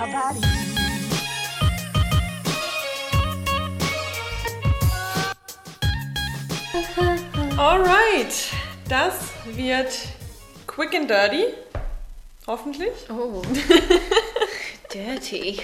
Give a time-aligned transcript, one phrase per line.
[0.00, 0.70] about you.
[7.58, 8.52] Alright,
[8.88, 9.92] das wird
[10.66, 11.54] quick and dirty.
[12.46, 12.92] Hoffentlich.
[13.10, 13.42] Oh.
[14.90, 15.60] Dirty.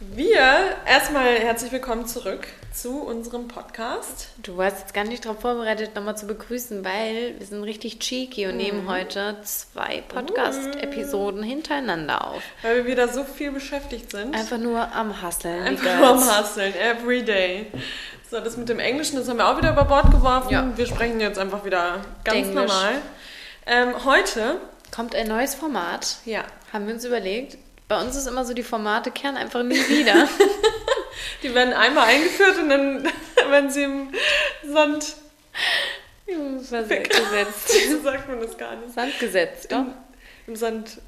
[0.00, 4.28] Wir, erstmal herzlich willkommen zurück zu unserem Podcast.
[4.40, 8.46] Du warst jetzt gar nicht darauf vorbereitet, nochmal zu begrüßen, weil wir sind richtig cheeky
[8.46, 12.40] und nehmen heute zwei Podcast-Episoden hintereinander auf.
[12.62, 14.36] Weil wir wieder so viel beschäftigt sind.
[14.36, 15.64] Einfach nur am Hustlen.
[15.64, 17.66] Einfach nur am Hustlen, every day.
[18.30, 20.52] So, das mit dem Englischen, das haben wir auch wieder über Bord geworfen.
[20.52, 20.76] Ja.
[20.76, 22.54] Wir sprechen jetzt einfach wieder ganz Englisch.
[22.54, 22.92] normal.
[23.66, 24.60] Ähm, heute,
[24.94, 27.58] Kommt ein neues Format, ja, haben wir uns überlegt.
[27.88, 30.28] Bei uns ist immer so, die Formate kehren einfach nie wieder.
[31.42, 33.04] die werden einmal eingeführt und dann
[33.48, 34.10] werden sie im
[34.64, 35.14] Sand,
[36.26, 37.72] gesetzt.
[37.90, 39.84] so sagt man das gar nicht, Sand gesetzt, doch?
[40.46, 40.98] im Sand,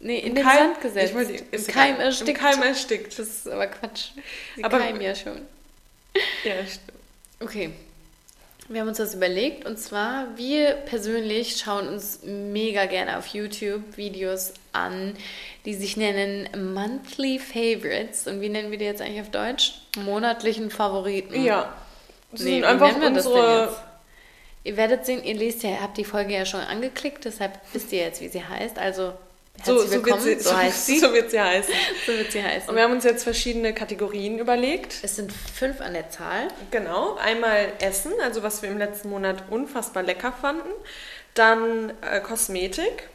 [0.00, 1.14] Nee, in im den Keim- Sand gesetzt.
[1.14, 2.28] Wollte, Im Keim erstickt.
[2.30, 3.18] Im Keim erstickt.
[3.18, 4.06] Das ist aber Quatsch.
[4.56, 5.42] Sie Aber- keimen ja schon.
[6.42, 6.98] Ja, stimmt.
[7.38, 7.72] Okay.
[8.72, 13.96] Wir haben uns das überlegt und zwar, wir persönlich schauen uns mega gerne auf YouTube
[13.98, 15.14] Videos an,
[15.66, 18.26] die sich nennen Monthly Favorites.
[18.26, 19.74] Und wie nennen wir die jetzt eigentlich auf Deutsch?
[19.98, 21.44] Monatlichen Favoriten.
[21.44, 21.74] Ja.
[22.30, 23.64] Das Nee, sind einfach nennen wir das denn unsere.
[23.66, 23.76] jetzt?
[24.64, 27.98] Ihr werdet sehen, ihr lest ja, habt die Folge ja schon angeklickt, deshalb wisst ihr
[28.00, 28.78] jetzt, wie sie heißt.
[28.78, 29.12] Also
[29.64, 30.98] So, so, wird sie, so, heißt sie.
[30.98, 31.72] so wird sie heißen.
[32.06, 32.68] So wird sie heißen.
[32.68, 34.96] Und wir haben uns jetzt verschiedene Kategorien überlegt.
[35.02, 36.48] Es sind fünf an der Zahl.
[36.70, 37.16] Genau.
[37.16, 40.68] Einmal Essen, also was wir im letzten Monat unfassbar lecker fanden.
[41.34, 43.08] Dann äh, Kosmetik.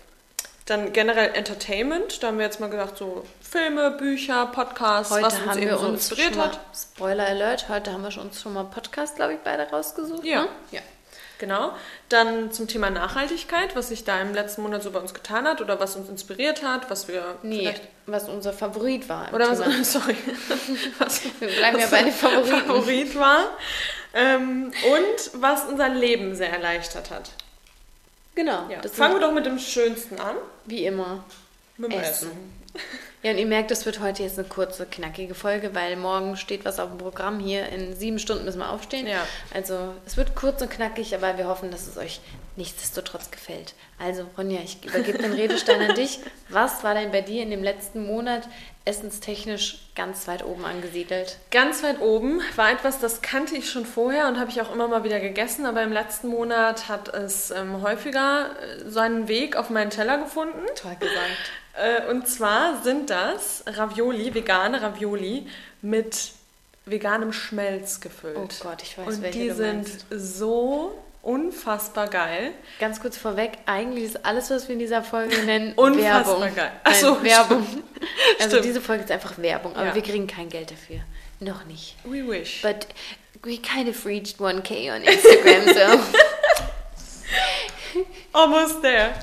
[0.66, 2.22] Dann generell Entertainment.
[2.22, 5.72] Da haben wir jetzt mal gesagt, so Filme, Bücher, Podcasts, Heute was uns haben eben
[5.72, 6.60] wir so uns inspiriert hat.
[6.76, 10.26] Spoiler Alert, heute haben wir uns schon mal Podcast, glaube ich, beide rausgesucht.
[10.26, 10.44] Ja.
[10.44, 10.48] Ne?
[10.72, 10.82] ja.
[11.40, 11.74] Genau.
[12.10, 15.62] Dann zum Thema Nachhaltigkeit, was sich da im letzten Monat so bei uns getan hat
[15.62, 17.74] oder was uns inspiriert hat, was wir Nee,
[18.06, 19.32] was unser Favorit war.
[19.34, 19.68] Oder Thema.
[19.80, 20.16] was, sorry.
[21.00, 22.66] was, Wir bleiben ja bei den Favoriten.
[22.66, 23.46] Favorit war.
[24.14, 27.30] Ähm, und was unser Leben sehr erleichtert hat.
[28.36, 28.68] Genau.
[28.70, 28.82] Ja.
[28.82, 30.36] Das Fangen wir doch mit dem Schönsten an.
[30.66, 31.24] wie immer.
[31.78, 32.30] Mit dem Essen.
[32.30, 32.58] Essen.
[33.24, 36.66] Ja, und ihr merkt, das wird heute jetzt eine kurze, knackige Folge, weil morgen steht
[36.66, 37.40] was auf dem Programm.
[37.40, 39.08] Hier in sieben Stunden müssen wir aufstehen.
[39.08, 39.26] Ja.
[39.54, 42.22] Also es wird kurz und knackig, aber wir hoffen, dass es euch
[42.56, 43.74] nichtsdestotrotz gefällt.
[44.00, 46.20] Also Ronja, ich übergebe den Redestein an dich.
[46.50, 48.48] Was war denn bei dir in dem letzten Monat
[48.86, 51.38] essenstechnisch ganz weit oben angesiedelt?
[51.52, 54.88] Ganz weit oben war etwas, das kannte ich schon vorher und habe ich auch immer
[54.88, 59.70] mal wieder gegessen, aber im letzten Monat hat es ähm, häufiger äh, seinen Weg auf
[59.70, 60.66] meinen Teller gefunden.
[60.76, 61.52] Toll gesagt.
[61.78, 65.48] Äh, und zwar sind das Ravioli, vegane Ravioli
[65.82, 66.32] mit
[66.86, 68.38] veganem Schmelz gefüllt.
[68.38, 72.52] Oh Gott, ich weiß, und welche die sind so unfassbar geil.
[72.80, 76.56] Ganz kurz vorweg, eigentlich ist alles, was wir in dieser Folge nennen, Unfassbar Werbung.
[76.56, 76.72] geil.
[76.84, 77.68] Ach so, Nein, Werbung.
[78.40, 78.66] Also Stimmt.
[78.66, 79.96] diese Folge ist einfach Werbung, aber Ja.
[79.96, 81.00] wir kriegen kein Geld dafür.
[81.40, 81.96] Noch nicht.
[82.06, 82.62] We wish.
[82.62, 82.88] But
[83.44, 86.00] we kind of reached 1k on Instagram, so.
[88.38, 89.14] Almost there.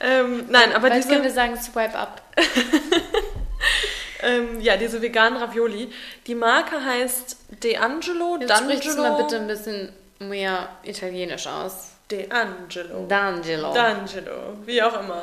[0.00, 1.56] Ähm, nein, aber Was können wir diese, sagen?
[1.56, 2.20] Swipe up.
[4.22, 5.90] ähm, ja, diese veganen Ravioli,
[6.26, 8.38] die Marke heißt D'Angelo.
[8.40, 9.02] Jetzt sprichst du D'Angelo.
[9.02, 11.92] mal bitte ein bisschen mehr italienisch aus.
[12.10, 13.06] D'Angelo.
[13.08, 13.72] D'Angelo.
[13.72, 15.22] D'Angelo, wie auch immer.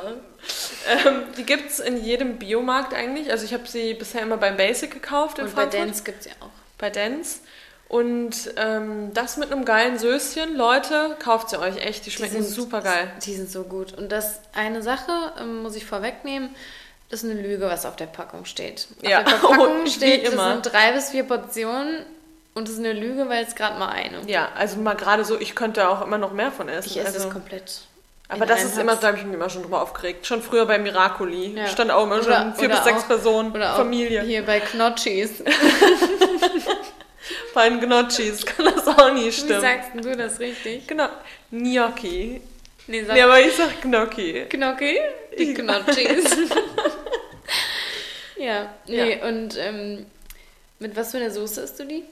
[0.88, 3.30] Ähm, die gibt es in jedem Biomarkt eigentlich.
[3.30, 5.66] Also ich habe sie bisher immer beim Basic gekauft in Und bei.
[5.66, 6.50] Dance gibt es ja auch.
[6.78, 7.40] bei Dance.
[7.88, 12.04] Und ähm, das mit einem geilen Söschen, Leute, kauft sie euch echt.
[12.06, 13.12] Die schmecken super geil.
[13.24, 13.92] Die sind so gut.
[13.96, 16.50] Und das eine Sache, ähm, muss ich vorwegnehmen,
[17.10, 18.88] das ist eine Lüge, was auf der Packung steht.
[19.02, 20.54] Auf Ja, der Verpackung oh, steht, das immer.
[20.54, 22.04] sind drei bis vier Portionen
[22.54, 24.20] und das ist eine Lüge, weil es gerade mal eine.
[24.26, 26.88] Ja, also mal gerade so, ich könnte auch immer noch mehr von essen.
[26.90, 27.82] Ich esse also, es komplett.
[28.28, 29.02] aber das ist immer, Haps.
[29.02, 30.26] da habe ich mich immer schon drüber aufgeregt.
[30.26, 31.54] Schon früher bei Miracoli.
[31.56, 31.68] Ja.
[31.68, 34.22] Stand auch immer Oder- schon vier oder bis sechs Personen, Oder Familie.
[34.22, 35.44] hier bei Knotschis.
[37.54, 39.60] Bei den Gnocchis kann das auch nie Wie stimmen.
[39.60, 40.86] sagst denn du das richtig?
[40.86, 41.08] Genau.
[41.50, 42.40] Gnocchi.
[42.86, 44.46] Nee, sag Nee, aber ich sag Gnocchi.
[44.48, 44.98] Knocki?
[45.38, 46.36] Die Knotschis.
[48.38, 50.06] ja, nee, und ähm,
[50.78, 52.04] mit was für einer Soße isst du die?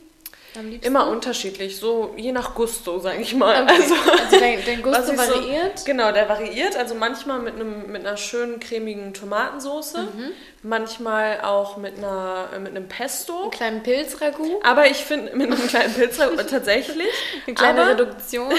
[0.82, 3.62] Immer unterschiedlich, so je nach Gusto, sage ich mal.
[3.64, 3.72] Okay.
[3.74, 5.84] Also, Also dein, dein Gusto ich so- variiert?
[5.84, 6.76] Genau, der variiert.
[6.76, 10.30] Also manchmal mit, einem, mit einer schönen cremigen Tomatensoße, Mhm.
[10.62, 13.42] manchmal auch mit, einer, mit einem Pesto.
[13.42, 14.60] Einen kleinen Pilzragout?
[14.62, 16.18] Aber ich finde, mit einem kleinen Pilz
[16.50, 17.08] tatsächlich.
[17.46, 18.52] Eine kleine aber, Reduktion?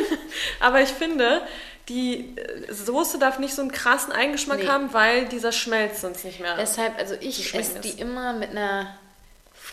[0.60, 1.42] aber ich finde,
[1.88, 4.68] die äh, Soße darf nicht so einen krassen Eigengeschmack Nee.
[4.68, 6.54] haben, weil dieser Schmelz sonst nicht mehr.
[6.56, 8.94] Deshalb, also ich esse die immer mit einer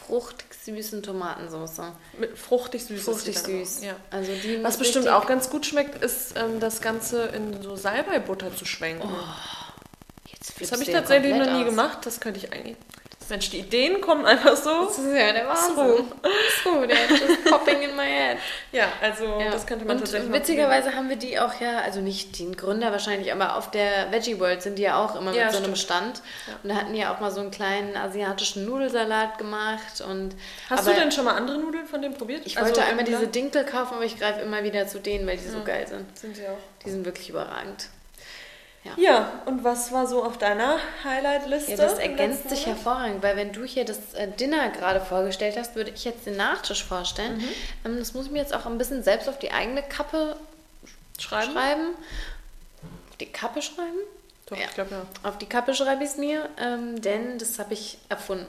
[0.08, 1.84] fruchtig süßen Tomatensoße.
[2.20, 2.98] mit fruchtig süß.
[3.00, 3.78] ist Fruchtig die dann süß.
[3.80, 3.96] auch, Ja.
[4.12, 8.56] Also die Was bestimmt auch ganz gut schmeckt, ist ähm, das Ganze in so Salbeibutter
[8.56, 9.10] zu schwenken.
[10.32, 11.66] Jetzt Das habe ich tatsächlich noch nie aus.
[11.66, 11.98] gemacht.
[12.06, 12.78] Das könnte ich eigentlich.
[13.30, 14.86] Mensch, die Ideen kommen einfach so.
[14.86, 15.78] Das ist ja der So.
[15.78, 16.06] Wahnsinn.
[16.64, 18.38] So, der ist popping in my head.
[18.72, 19.52] Ja, also Ja.
[19.52, 22.92] das könnte man und tatsächlich witzigerweise haben wir die auch ja, also nicht den Gründer
[22.92, 25.76] wahrscheinlich, aber auf der Veggie World sind die ja auch immer Ja, mit so einem
[25.76, 25.78] stimmt.
[25.80, 26.22] Stand.
[26.64, 30.02] Und da hatten die ja auch mal so einen kleinen asiatischen Nudelsalat gemacht.
[30.02, 30.36] Und,
[30.70, 32.42] Hast du denn schon mal andere Nudeln von dem probiert?
[32.46, 33.28] Ich Also wollte einmal diese?
[33.28, 36.18] Dinkel kaufen, aber ich greife immer wieder zu denen, weil die so geil sind.
[36.18, 36.58] Sind sie auch.
[36.86, 37.90] Die sind wirklich überragend.
[38.96, 41.72] Ja, und was war so auf deiner Highlight-Liste?
[41.72, 45.76] Ja, das ergänzt sich hervorragend, weil wenn du hier das äh, Dinner gerade vorgestellt hast,
[45.76, 47.38] würde ich jetzt den Nachtisch vorstellen.
[47.38, 47.48] Mhm.
[47.86, 50.36] Ähm, das muss ich mir jetzt auch ein bisschen selbst auf die eigene Kappe
[51.20, 51.52] Schreiben?
[51.54, 51.88] schreiben.
[53.10, 53.98] Auf die Kappe schreiben?
[54.46, 54.66] Doch, Ja.
[54.66, 55.30] ich glaube ja.
[55.30, 58.46] Auf die Kappe schreibe ich es mir, ähm, denn das habe ich erfunden.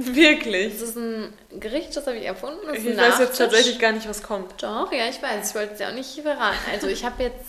[0.00, 0.74] Wirklich?
[0.78, 2.60] Das ist ein Gericht, das habe ich erfunden.
[2.66, 3.38] Das ist Ich weiß jetzt Nachtisch.
[3.38, 4.62] tatsächlich gar nicht, was kommt.
[4.62, 5.48] Doch, ja, ich weiß.
[5.50, 6.56] Ich wollte es ja auch nicht verraten.
[6.72, 7.46] Also ich habe jetzt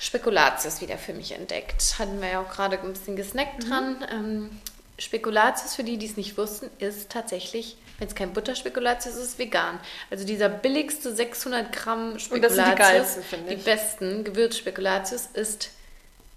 [0.00, 1.96] Spekulatius wieder für mich entdeckt.
[1.98, 3.96] Hatten wir ja auch gerade ein bisschen gesnackt dran.
[4.10, 4.50] Ähm,
[4.98, 9.38] Spekulatius, für die, die es nicht wussten, ist tatsächlich, wenn es kein Butterspekulatius ist, ist
[9.38, 9.78] vegan.
[10.10, 15.26] Also dieser billigste 600 Gramm Und Spekulatius, das sind die geilsten, finde die besten Gewürzspekulatius
[15.34, 15.70] ist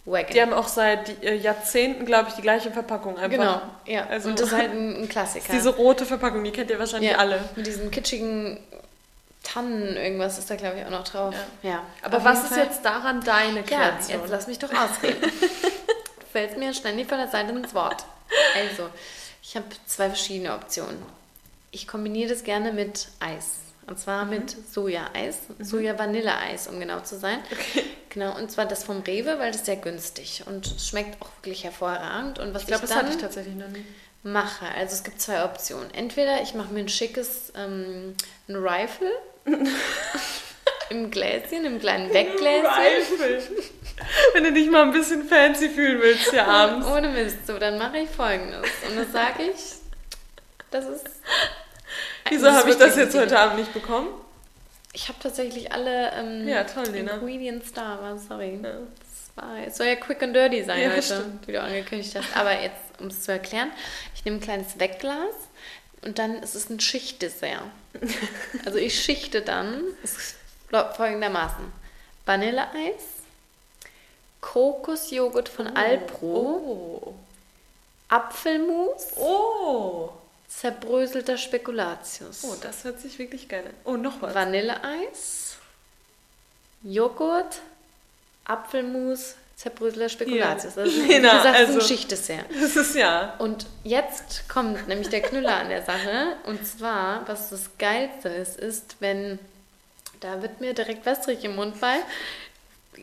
[0.04, 0.33] vegan.
[0.33, 3.30] Die haben auch seit äh, Jahrzehnten, glaube ich, die gleiche Verpackung einfach.
[3.30, 4.06] genau, ja.
[4.07, 5.54] Also- Und das ist halt ein, ein Klassiker.
[5.54, 7.39] Diese rote Verpackung, die kennt ihr wahrscheinlich ja, alle.
[7.56, 8.59] Mit diesen kitschigen
[9.44, 11.36] Tannen, irgendwas ist da, glaube ich, auch noch drauf.
[11.62, 11.84] Ja.
[12.01, 14.22] Aber Auf was ist Fall- jetzt daran deine Ja, Kreation?
[14.22, 15.31] jetzt lass mich doch ausreden.
[16.31, 18.06] Fällt mir ständig von der Seite ins Wort.
[18.56, 18.90] Also,
[19.44, 21.01] ich habe zwei verschiedene Optionen.
[21.72, 23.57] Ich kombiniere das gerne mit Eis.
[23.86, 27.40] Und zwar mit Soja-Eis, Soja-Vanille-Eis, um genau zu sein.
[28.10, 31.30] Genau, und zwar das vom Rewe, weil das ist sehr günstig und es schmeckt auch
[31.42, 32.40] wirklich hervorragend.
[32.40, 33.84] Und was ich glaube, das hatte ich tatsächlich noch nie.
[34.23, 35.93] Mache, also es gibt zwei Optionen.
[35.93, 38.15] Entweder ich mache mir ein schickes ähm,
[38.47, 39.11] ein Rifle
[40.89, 43.55] im Gläschen, im kleinen Weggläschen.
[44.33, 46.87] Wenn du dich mal ein bisschen fancy fühlen willst hier abends.
[46.87, 48.69] Ohne Mist, so, dann mache ich folgendes.
[48.87, 49.61] Und das sage ich,
[50.71, 51.09] das ist.
[52.29, 54.07] Wieso habe ich das jetzt heute Abend nicht bekommen?
[54.93, 57.13] Ich habe tatsächlich alle ähm, Ja, toll, Lena.
[57.13, 58.59] Ingredients da, aber sorry.
[58.63, 58.71] Ja.
[59.35, 61.47] War, es soll ja quick and dirty sein Ja, heute, stimmt.
[61.47, 62.35] wie du angekündigt hast.
[62.38, 63.71] Aber jetzt, um es zu erklären,
[64.15, 65.33] ich nehme ein kleines Wegglas
[66.03, 67.62] und dann ist es ein Schichtdessert.
[68.65, 70.35] Also ich schichte dann, es
[70.95, 71.71] folgendermaßen,
[72.25, 73.03] Vanilleeis,
[74.41, 77.13] Kokosjoghurt von Alpro, Oh.
[78.09, 80.09] Apfelmus, Oh.
[80.47, 82.44] zerbröselter Spekulatius.
[82.44, 83.74] Oh, das hört sich wirklich geil an.
[83.85, 84.33] Oh, noch was.
[84.35, 85.56] Vanilleeis,
[86.83, 87.62] Joghurt,
[88.45, 90.75] Apfelmus, zerbröselter Spekulatius.
[90.75, 90.84] Ja.
[90.84, 92.45] Das ist, Lena, gesagt, also- so ein Schichtdessert.
[92.62, 93.36] Das ist ja.
[93.40, 96.36] Und jetzt kommt nämlich der Knüller an der Sache.
[96.45, 99.40] Und zwar, was das Geilste ist, ist, wenn,
[100.19, 102.00] da wird mir direkt wässrig im Mund bei,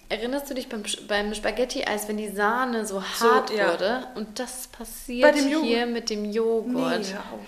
[0.08, 3.72] Erinnerst du dich beim, beim Spaghetti-Eis, wenn die Sahne so hart ja.
[3.72, 4.06] wurde?
[4.14, 7.00] Und das passiert hier mit dem Joghurt.
[7.00, 7.46] Nee, hör auf.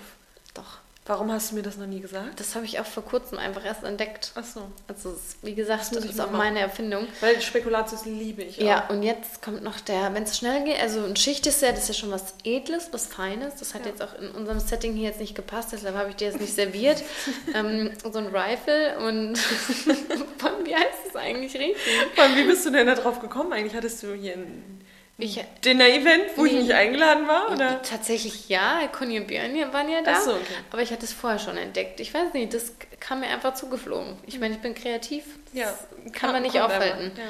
[0.55, 0.79] Doch.
[1.05, 2.39] Warum hast du mir das noch nie gesagt?
[2.39, 4.31] Das habe ich auch vor kurzem einfach erst entdeckt.
[4.37, 4.71] Ach so.
[4.87, 6.37] Also, wie gesagt, das ich ist auch machen.
[6.39, 7.09] meine Erfindung.
[7.21, 8.91] Weil Spekulatius liebe ich Ja, auch.
[8.91, 12.13] und jetzt kommt noch der, wenn es schnell geht, also ein Schichtdessert ist ja schon
[12.13, 13.57] was Edles, was Feines.
[13.57, 13.89] Das hat Ja.
[13.91, 16.55] jetzt auch in unserem Setting hier jetzt nicht gepasst, deshalb habe ich dir das nicht
[16.55, 17.03] serviert.
[17.55, 19.37] ähm, so ein Rifle und
[20.39, 21.77] von wie heißt es eigentlich richtig?
[22.17, 23.53] Allem, wie bist du denn da drauf gekommen?
[23.53, 24.81] Eigentlich hattest du hier ein
[25.23, 26.61] Ich, Dinner-Event, wo ich Nee.
[26.63, 27.81] nicht eingeladen war, oder?
[27.83, 30.15] Tatsächlich ja, Conny und Björn waren ja da.
[30.17, 30.43] Ach so, okay.
[30.73, 32.01] Aber ich hatte es vorher schon entdeckt.
[32.01, 34.17] Ich weiß nicht, das kam mir einfach zugeflogen.
[34.27, 35.25] Ich meine, ich bin kreativ.
[35.53, 35.73] Ja,
[36.13, 37.13] kann man nicht aufhalten.
[37.17, 37.23] Ja.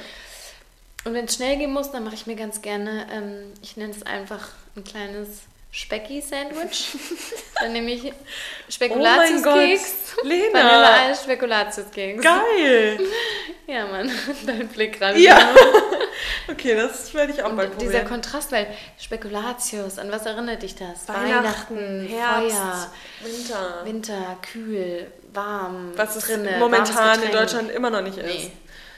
[1.04, 3.92] Und wenn es schnell gehen muss, dann mache ich mir ganz gerne, ähm, ich nenne
[3.92, 5.42] es einfach ein kleines
[5.74, 6.88] Specki-Sandwich.
[7.60, 8.12] dann nehme ich
[8.68, 10.52] Spekulatiuskeks, Oh Lena.
[10.58, 12.22] Vanilleeis, Spekulatiuskeks.
[12.22, 13.00] Geil!
[13.64, 14.10] Ja, Mann,
[14.46, 15.18] dein Blick gerade.
[15.18, 15.38] Ja.
[16.50, 18.08] Okay, das werde ich auch mal Und dieser probieren.
[18.08, 18.66] Kontrast, weil
[19.00, 21.08] Spekulatius, an was erinnert dich das?
[21.08, 22.90] Weihnachten, Herbst, Feuer,
[23.22, 23.80] Winter.
[23.84, 27.30] Winter, kühl, warm, Was es drinne, momentan in.
[27.30, 28.26] Deutschland immer noch nicht ist.
[28.26, 28.50] Nee.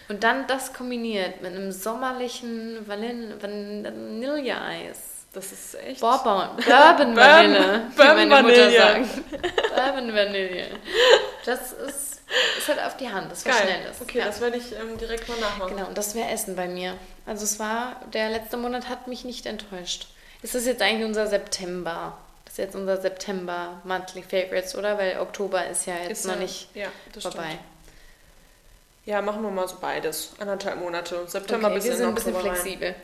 [0.08, 4.98] Und dann das kombiniert mit einem sommerlichen Vanille- Vanilleeis.
[5.34, 6.00] Das ist echt.
[6.00, 9.08] Bourbon, Bourbon Vanille, Bourbon meine Mutter Vanille.
[9.74, 10.66] Bourbon Vanille.
[11.44, 12.22] Das ist,
[12.58, 13.66] ist halt auf die Hand, das was Geil.
[13.66, 13.96] Schnelles.
[14.00, 14.26] Okay, ja.
[14.26, 15.76] das werde ich ähm, direkt mal nachmachen.
[15.76, 16.94] Genau, und das wäre Essen bei mir.
[17.26, 20.06] Also es war, der letzte Monat hat mich nicht enttäuscht.
[20.42, 22.16] Ist das jetzt eigentlich unser September?
[22.44, 24.96] Das ist jetzt unser September Monthly Favorites, oder?
[24.98, 26.88] Weil Oktober ist ja jetzt Ist noch ja- nicht ja,
[27.20, 27.44] vorbei.
[27.46, 27.60] Stimmt.
[29.06, 30.30] Ja, machen wir mal so beides.
[30.38, 31.24] Anderthalb Monate.
[31.26, 32.60] September Okay, bis wir in sind ein bisschen Oktober rein.
[32.60, 32.94] flexibel.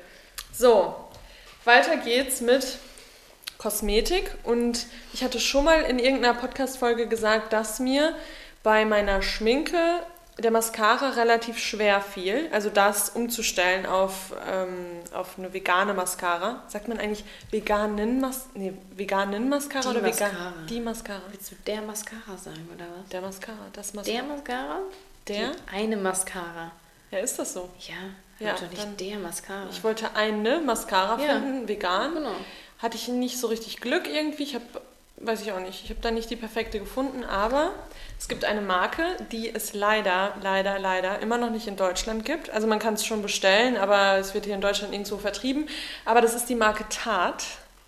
[0.53, 0.95] So,
[1.65, 2.79] weiter geht's mit
[3.59, 4.31] Kosmetik.
[4.45, 8.15] Und ich hatte schon mal in irgendeiner Podcast-Folge gesagt, dass mir
[8.63, 10.03] bei meiner Schminke
[10.39, 12.49] der Mascara relativ schwer fiel.
[12.53, 16.63] Also das umzustellen auf, ähm, auf eine vegane Mascara.
[16.69, 20.31] Sagt man eigentlich veganen, Mas nee, veganen Mascara Die oder Mascara.
[20.33, 20.67] vegan?
[20.69, 21.23] Die Mascara.
[21.31, 23.09] Willst du der Mascara sagen, oder was?
[23.11, 23.67] Der Mascara.
[23.75, 24.17] Das Mascara.
[24.17, 24.79] Der Mascara?
[25.29, 25.51] Der?
[25.51, 26.73] Die eine Mascara.
[27.11, 27.69] Ja, ist das so?
[27.81, 27.97] Ja,
[28.41, 29.67] Ja, ja nicht dann- der Mascara.
[29.71, 31.35] Ich wollte eine Mascara Ja.
[31.35, 32.15] finden, vegan.
[32.15, 32.33] Genau.
[32.79, 34.43] Hatte ich nicht so richtig Glück irgendwie.
[34.43, 34.65] Ich habe,
[35.19, 37.73] weiß ich auch nicht, ich habe da nicht die perfekte gefunden, aber
[38.19, 42.49] es gibt eine Marke, die es leider, leider, leider immer noch nicht in Deutschland gibt.
[42.51, 45.69] Also man kann es schon bestellen, aber es wird hier in Deutschland nirgendwo vertrieben.
[46.07, 47.45] Aber das ist die Marke Tarte.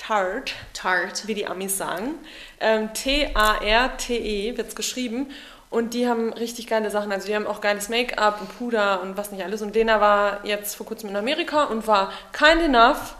[0.06, 1.28] Tarte, Tarte.
[1.28, 2.14] wie die Amis sagen.
[2.60, 5.30] Ähm, T-A-R-T-E wird es geschrieben.
[5.70, 7.12] Und die haben richtig geile Sachen.
[7.12, 9.62] Also die haben auch geiles Make-up und Puder und was nicht alles.
[9.62, 13.14] Und Lena war jetzt vor kurzem in Amerika und war kind enough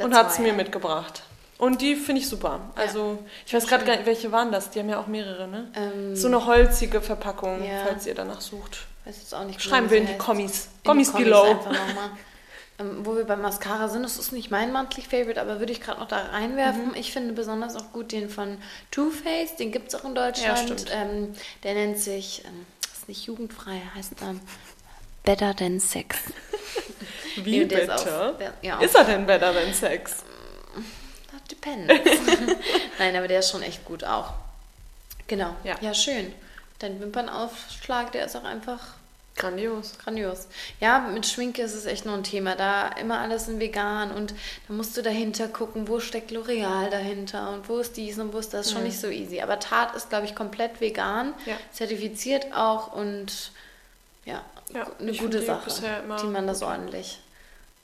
[0.00, 1.22] und That's hat es mir mitgebracht.
[1.58, 2.60] Und die finde ich super.
[2.74, 4.70] Also ich weiß gerade gar nicht, welche waren das.
[4.70, 5.70] Die haben ja auch mehrere, ne?
[5.76, 7.84] Ähm, So eine holzige Verpackung, Ja.
[7.86, 8.80] falls ihr danach sucht.
[9.04, 9.98] weiß jetzt auch nicht Schreiben wir.
[9.98, 11.56] In die Kommis Kommis below.
[12.78, 15.80] Ähm, wo wir bei Mascara sind, das ist nicht mein Monthly Favorite, aber würde ich
[15.80, 16.88] gerade noch da reinwerfen.
[16.88, 16.94] Mhm.
[16.94, 18.58] Ich finde besonders auch gut den von
[18.90, 20.58] Too Faced, den gibt es auch in Deutschland.
[20.58, 20.86] stimmt.
[20.92, 24.40] ähm, der nennt sich, ähm, ist nicht jugendfrei, heißt ähm,
[25.24, 26.18] Better Than Sex.
[27.36, 27.94] Wie Nee, bitte?
[27.94, 30.24] auf- der- ja, Ist er denn better than sex?
[31.30, 31.92] That depends.
[32.98, 34.32] Nein, aber der ist schon echt gut auch.
[35.26, 35.54] Genau.
[35.64, 35.76] Ja.
[35.80, 36.32] ja schön.
[36.78, 38.80] Dein Wimpernaufschlag, der ist auch einfach
[39.36, 39.98] Grandios.
[40.02, 40.46] Grandios.
[40.80, 42.56] Ja, mit Schminke ist es echt noch ein Thema.
[42.56, 44.34] Da immer alles in vegan und
[44.66, 48.38] da musst du dahinter gucken, wo steckt L'Oreal dahinter und wo ist dies und wo
[48.38, 48.72] ist das.
[48.72, 49.40] Schon nicht so easy.
[49.40, 51.56] Aber Tarte ist, glaube ich, komplett vegan, Ja.
[51.72, 53.52] zertifiziert auch und
[54.24, 54.42] ja,
[54.74, 55.70] Ja, eine gute die Sache.
[56.22, 56.68] Die man das gut.
[56.68, 57.20] ordentlich.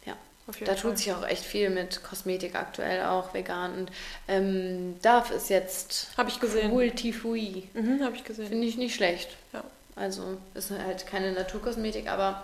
[0.07, 0.15] Ja.
[0.47, 0.75] Da Fall.
[0.77, 3.75] tut sich auch echt viel mit Kosmetik aktuell auch vegan.
[3.75, 3.91] Und
[4.27, 6.71] ähm, Dove ist jetzt Habe ich gesehen.
[6.71, 7.69] Multifui.
[7.75, 8.49] Mhm, habe ich gesehen.
[8.49, 9.29] Finde ich nicht schlecht.
[9.53, 9.63] Ja.
[9.97, 12.43] Also ist halt keine Naturkosmetik, aber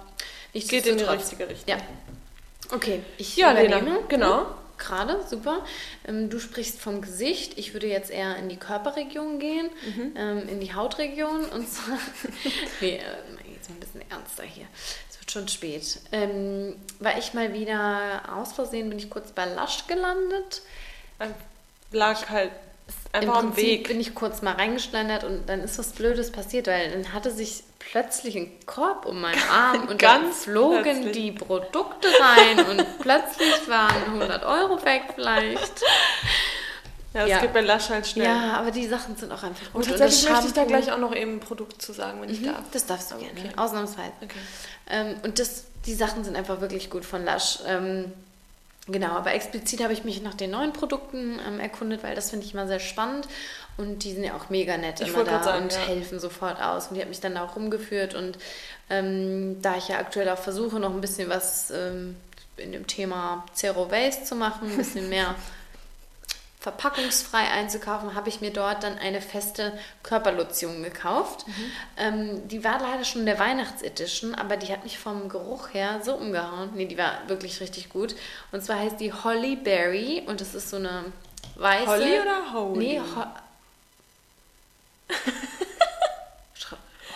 [0.52, 1.76] nicht Geht in die richtige Richtung.
[1.76, 1.82] Ja.
[2.74, 4.00] Okay, ich Ja, Lena, übernehme.
[4.08, 4.40] genau.
[4.40, 5.64] Hm, Gerade, super.
[6.06, 7.58] Ähm, du sprichst vom Gesicht.
[7.58, 10.12] Ich würde jetzt eher in die Körperregion gehen, Mhm.
[10.16, 11.46] ähm, in die Hautregion.
[11.46, 11.98] Und zwar,
[12.80, 14.66] nee, äh, jetzt mal ein bisschen ernster hier.
[15.10, 15.98] Es wird schon spät.
[16.12, 20.62] Ähm, war ich mal wieder aus Versehen, bin ich kurz bei Lush gelandet.
[21.90, 22.52] Lag halt
[23.12, 23.88] einfach Prinzip Weg.
[23.88, 27.62] bin ich kurz mal reingeschlendert und dann ist was Blödes passiert, weil dann hatte sich
[27.78, 31.12] plötzlich ein Korb um meinen Arm und dann flogen plötzlich.
[31.12, 35.82] die Produkte rein und plötzlich waren 100 Euro weg vielleicht.
[37.14, 37.40] Ja, es Ja.
[37.40, 38.26] geht bei Lush halt schnell.
[38.26, 39.74] Ja, aber die Sachen sind auch einfach gut.
[39.74, 42.28] Und tatsächlich das möchte ich da gleich auch noch eben ein Produkt zu sagen, wenn
[42.28, 42.62] ich Mhm, darf.
[42.72, 43.50] Das darfst du Aber gerne, okay.
[43.56, 44.12] ausnahmsweise.
[44.22, 44.38] Okay.
[44.90, 47.60] Ähm, und das, die Sachen sind einfach wirklich gut von Lush.
[47.66, 48.12] Ähm,
[48.88, 52.46] genau, aber explizit habe ich mich nach den neuen Produkten ähm, erkundet, weil das finde
[52.46, 53.28] ich immer sehr spannend.
[53.76, 55.86] Und die sind ja auch mega nett Ich immer da sagen, und ja.
[55.86, 56.88] helfen sofort aus.
[56.88, 58.14] Und die hat mich dann auch rumgeführt.
[58.14, 58.36] Und
[58.90, 62.16] ähm, da ich ja aktuell auch versuche, noch ein bisschen was ähm,
[62.56, 65.34] in dem Thema Zero Waste zu machen, ein bisschen mehr
[66.60, 71.46] verpackungsfrei einzukaufen, habe ich mir dort dann eine feste Körperlotion gekauft.
[71.96, 76.00] Ähm, die war leider schon in der Weihnachtsedition, aber die hat mich vom Geruch her
[76.02, 76.70] so umgehauen.
[76.74, 78.16] Nee, die war wirklich richtig gut.
[78.50, 81.04] Und zwar heißt die Holly Berry und das ist so eine
[81.56, 81.86] weiße...
[81.86, 82.78] Holly oder Holy?
[82.78, 83.24] Nee, ho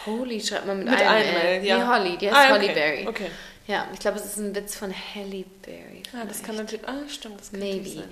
[0.07, 1.65] Holy schreibt man mit, Mit einem, L.
[1.65, 1.79] Ja.
[1.79, 2.53] Nee, Holly, die heißt Ah, okay.
[2.53, 3.09] Holly Berry.
[3.09, 3.31] Okay.
[3.69, 6.03] Ja, ich glaube, es ist ein Witz von Halle Berry.
[6.13, 6.87] Ja, das kann natürlich.
[6.87, 7.89] Ah, stimmt, das kann Maybe.
[7.89, 8.11] sein.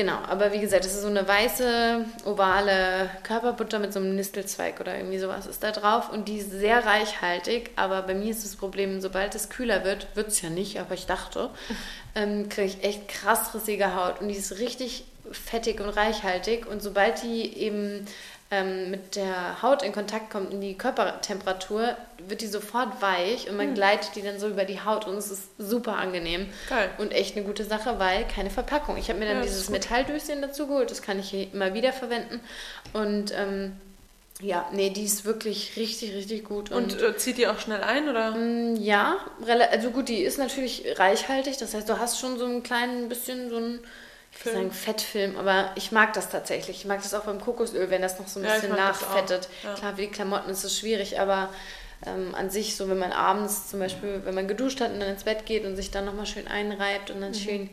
[0.00, 4.80] Genau, aber wie gesagt, das ist so eine weiße, ovale Körperbutter mit so einem Nistelzweig
[4.80, 8.42] oder irgendwie sowas ist da drauf und die ist sehr reichhaltig, aber bei mir ist
[8.42, 11.50] das Problem, sobald es kühler wird, wird es ja nicht, aber ich dachte,
[12.14, 16.80] ähm, kriege ich echt krass rissige Haut und die ist richtig fettig und reichhaltig und
[16.82, 18.06] sobald die eben
[18.52, 23.56] ähm, mit der Haut in Kontakt kommt, in die Körpertemperatur, wird die sofort weich und
[23.56, 23.74] man Hm.
[23.74, 26.48] gleitet die dann so über die Haut und es ist super angenehm.
[26.68, 26.90] Geil.
[26.98, 28.96] Und echt eine gute Sache, weil keine Verpackung.
[28.96, 29.70] Ich habe mir dann Ja, dieses.
[29.70, 32.40] Metalldöschen dazu geholt, das kann ich hier immer wieder verwenden.
[32.92, 33.72] Und ähm,
[34.42, 36.70] ja, nee, die ist wirklich richtig, richtig gut.
[36.72, 38.32] Und äh, zieht die auch schnell ein, oder?
[38.32, 39.16] Mm, Ja,
[39.70, 41.58] also gut, die ist natürlich reichhaltig.
[41.58, 43.80] Das heißt, du hast schon so ein klein bisschen so ein,
[44.30, 44.54] Film.
[44.56, 46.78] sagen Fettfilm, aber ich mag das tatsächlich.
[46.78, 49.48] Ich mag das auch beim Kokosöl, wenn das noch so ein Ja, bisschen nachfettet.
[49.64, 49.74] Ja.
[49.74, 51.48] Klar, für die Klamotten ist es schwierig, aber
[52.06, 55.10] ähm, an sich, so wenn man abends zum Beispiel, wenn man geduscht hat und dann
[55.10, 57.68] ins Bett geht und sich dann nochmal schön einreibt und dann schön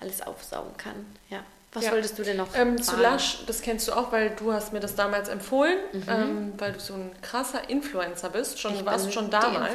[0.00, 1.06] alles aufsaugen kann.
[1.30, 1.38] Ja.
[1.72, 1.86] Was Mhm.
[1.86, 1.92] Ja.
[1.94, 2.96] wolltest du denn noch Ähm, zu?
[2.96, 6.02] Lush, das kennst du auch, weil du hast mir das damals empfohlen, Mhm.
[6.08, 8.58] ähm, weil du so ein krasser Influencer bist.
[8.60, 9.72] Schon, Ich warst schon damals.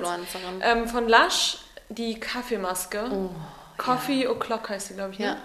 [0.62, 3.06] Ähm, von Lush die Kaffeemaske.
[3.12, 3.30] Oh,
[3.77, 5.20] Coffee O'Clock heißt sie, glaube ich.
[5.20, 5.25] Ne?
[5.25, 5.38] Ja.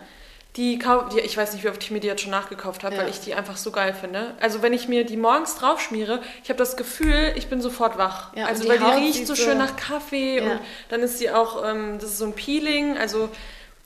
[0.57, 0.81] Die,
[1.13, 3.03] die, ich weiß nicht, wie oft ich mir die jetzt schon nachgekauft habe, Ja.
[3.03, 4.35] weil ich die einfach so geil finde.
[4.41, 7.99] Also wenn ich mir die morgens drauf schmiere, ich habe das Gefühl, ich bin sofort
[7.99, 8.35] wach.
[8.35, 10.53] Ja, also die weil die Haut riecht so schön nach Kaffee Ja.
[10.53, 13.29] und dann ist die auch, ähm, das ist so ein Peeling, also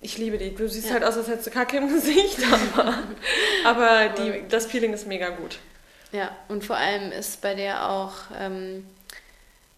[0.00, 0.54] ich liebe die.
[0.54, 2.38] Du siehst halt aus, als hättest du Kacke im Gesicht,
[2.76, 2.94] aber,
[3.64, 5.58] aber die, das Peeling ist mega gut.
[6.12, 8.86] Ja, und vor allem ist bei der auch ähm,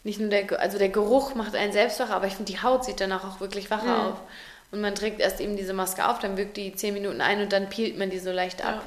[0.04, 2.84] nicht nur der, also der Geruch macht einen selbst wach, aber ich finde, die Haut
[2.84, 4.06] sieht danach auch wirklich wacher Mhm.
[4.12, 4.16] auf.
[4.76, 7.50] Und man trägt erst eben diese Maske auf, dann wirkt die 10 Minuten ein und
[7.50, 8.74] dann peelt man die so leicht ab.
[8.74, 8.82] Ja.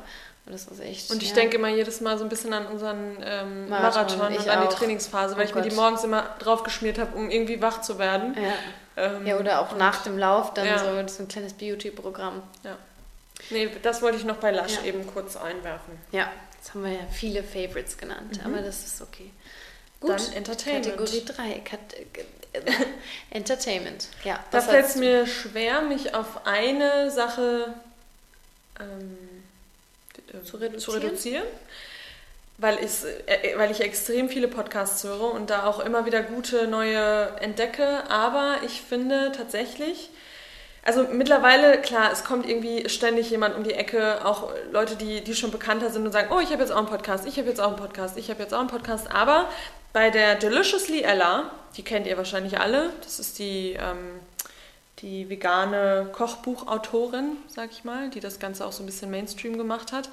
[0.45, 1.09] Und das ist echt.
[1.09, 1.35] Und ich ja.
[1.35, 4.67] denke immer jedes Mal so ein bisschen an unseren ähm, Marathon, Marathon, und an die
[4.67, 4.73] auch.
[4.75, 5.77] Trainingsphase, weil Oh ich mir die Gott.
[5.79, 8.35] morgens immer drauf geschmiert habe, um irgendwie wach zu werden.
[8.35, 8.53] Ja.
[9.03, 10.77] Ähm, ja, oder auch nach dem Lauf dann Ja.
[10.77, 12.43] so, das ist ein kleines Beauty-Programm.
[13.49, 14.83] Nee, das wollte ich noch bei Lush Ja.
[14.83, 15.97] eben kurz einwerfen.
[16.11, 19.31] Ja, jetzt haben wir ja viele Favorites genannt, aber das ist okay.
[20.01, 20.07] Mhm.
[20.07, 20.85] Dann Entertainment.
[20.85, 21.59] Kategorie 3.
[21.65, 21.79] Kat
[23.31, 24.07] Entertainment.
[24.23, 27.73] Ja, Da fällt es mir schwer, mich auf eine Sache
[28.79, 29.17] ähm,
[30.33, 30.79] äh, Zu reduzieren?
[30.79, 31.43] zu reduzieren,
[32.57, 32.91] weil, ich,
[33.27, 38.09] äh, weil ich extrem viele Podcasts höre und da auch immer wieder gute neue entdecke.
[38.09, 40.09] Aber ich finde tatsächlich,
[40.83, 45.35] also mittlerweile, klar, es kommt irgendwie ständig jemand um die Ecke, auch Leute, die, die
[45.35, 47.59] schon bekannter sind und sagen, oh, ich habe jetzt auch einen Podcast, ich habe jetzt
[47.61, 49.11] auch einen Podcast, ich habe jetzt auch einen Podcast.
[49.11, 49.49] Aber
[49.93, 54.19] bei der Deliciously Ella, die kennt ihr wahrscheinlich alle, das ist die, ähm,
[54.99, 59.91] die vegane Kochbuchautorin, sag ich mal, die das Ganze auch so ein bisschen Mainstream gemacht
[59.91, 60.09] hat.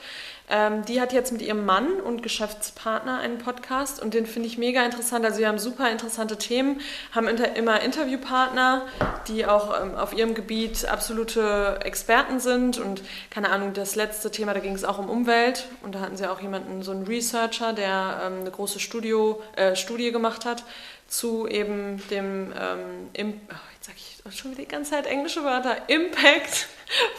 [0.49, 4.59] Ähm, die hat jetzt mit ihrem Mann und Geschäftspartner einen Podcast und den finde ich
[4.59, 5.25] mega interessant.
[5.25, 6.81] Also sie haben super interessante Themen,
[7.13, 8.87] haben inter immer Interviewpartner,
[9.27, 14.55] die auch ähm, auf ihrem Gebiet absolute Experten sind und keine Ahnung, das letzte Thema,
[14.55, 17.73] da ging es auch um Umwelt und da hatten sie auch jemanden, so einen Researcher,
[17.73, 20.65] der ähm, eine große Studio, äh, Studie gemacht hat
[21.09, 25.45] zu eben dem, ähm, im, oh, jetzt sage ich schon wieder die ganze Zeit englische
[25.45, 26.69] Wörter, Impact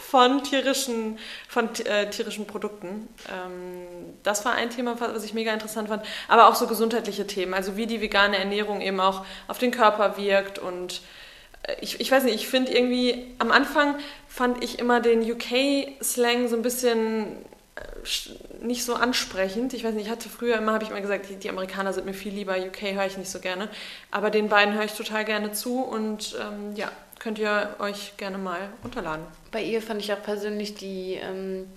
[0.08, 3.08] von tierischen, von äh, tierischen Produkten.
[3.30, 7.54] Ähm, das war ein Thema, was ich mega interessant fand, aber auch so gesundheitliche Themen,
[7.54, 11.02] also wie die vegane Ernährung eben auch auf den Körper wirkt und
[11.62, 16.48] äh, ich, ich weiß nicht, ich finde irgendwie, am Anfang fand ich immer den UK-Slang
[16.48, 17.44] so ein bisschen
[17.76, 19.74] äh, nicht so ansprechend.
[19.74, 22.06] Ich weiß nicht, ich hatte früher immer, habe ich immer gesagt, die, die Amerikaner sind
[22.06, 23.68] mir viel lieber, UK höre ich nicht so gerne.
[24.10, 28.38] Aber den beiden höre ich total gerne zu und ähm, ja, könnt ihr euch gerne
[28.38, 29.24] mal runterladen.
[29.52, 31.68] Bei ihr fand ich auch persönlich die ähm,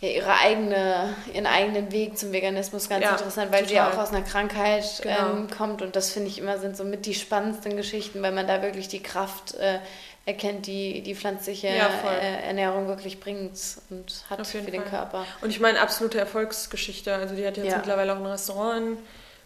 [0.00, 3.98] ja, ihre eigene, ihren eigenen Weg zum Veganismus ganz Ja, interessant, weil sie ja total.
[3.98, 5.30] auch aus einer Krankheit Genau.
[5.32, 8.46] ähm, kommt und das finde ich immer sind so mit die spannendsten Geschichten, weil man
[8.48, 9.78] da wirklich die Kraft äh,
[10.26, 13.52] erkennt, die die pflanzliche Ja, äh, Ernährung wirklich bringt
[13.90, 14.90] und hat für jeden den Fall.
[14.90, 15.24] Körper.
[15.40, 17.14] Und ich meine, absolute Erfolgsgeschichte.
[17.14, 18.98] Also die hat jetzt mittlerweile auch ein Restaurant in,